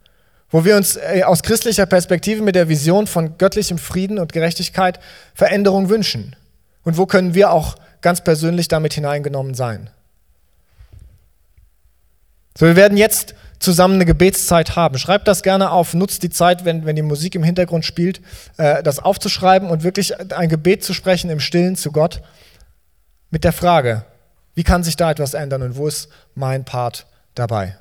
wo 0.54 0.64
wir 0.64 0.76
uns 0.76 0.94
äh, 0.94 1.24
aus 1.24 1.42
christlicher 1.42 1.84
Perspektive 1.84 2.40
mit 2.40 2.54
der 2.54 2.68
Vision 2.68 3.08
von 3.08 3.36
göttlichem 3.38 3.76
Frieden 3.76 4.20
und 4.20 4.32
Gerechtigkeit 4.32 5.00
Veränderung 5.34 5.88
wünschen. 5.88 6.36
Und 6.84 6.96
wo 6.96 7.06
können 7.06 7.34
wir 7.34 7.50
auch 7.50 7.74
ganz 8.02 8.22
persönlich 8.22 8.68
damit 8.68 8.94
hineingenommen 8.94 9.54
sein. 9.54 9.90
So, 12.56 12.66
wir 12.66 12.76
werden 12.76 12.96
jetzt 12.96 13.34
zusammen 13.58 13.94
eine 13.94 14.04
Gebetszeit 14.04 14.76
haben. 14.76 14.96
Schreibt 14.96 15.26
das 15.26 15.42
gerne 15.42 15.72
auf, 15.72 15.92
nutzt 15.92 16.22
die 16.22 16.30
Zeit, 16.30 16.64
wenn, 16.64 16.86
wenn 16.86 16.94
die 16.94 17.02
Musik 17.02 17.34
im 17.34 17.42
Hintergrund 17.42 17.84
spielt, 17.84 18.20
äh, 18.56 18.80
das 18.84 19.00
aufzuschreiben 19.00 19.70
und 19.70 19.82
wirklich 19.82 20.14
ein 20.32 20.48
Gebet 20.48 20.84
zu 20.84 20.94
sprechen 20.94 21.30
im 21.30 21.40
Stillen 21.40 21.74
zu 21.74 21.90
Gott 21.90 22.22
mit 23.30 23.42
der 23.42 23.52
Frage, 23.52 24.04
wie 24.54 24.62
kann 24.62 24.84
sich 24.84 24.94
da 24.94 25.10
etwas 25.10 25.34
ändern 25.34 25.62
und 25.62 25.76
wo 25.76 25.88
ist 25.88 26.10
mein 26.36 26.64
Part 26.64 27.06
dabei? 27.34 27.76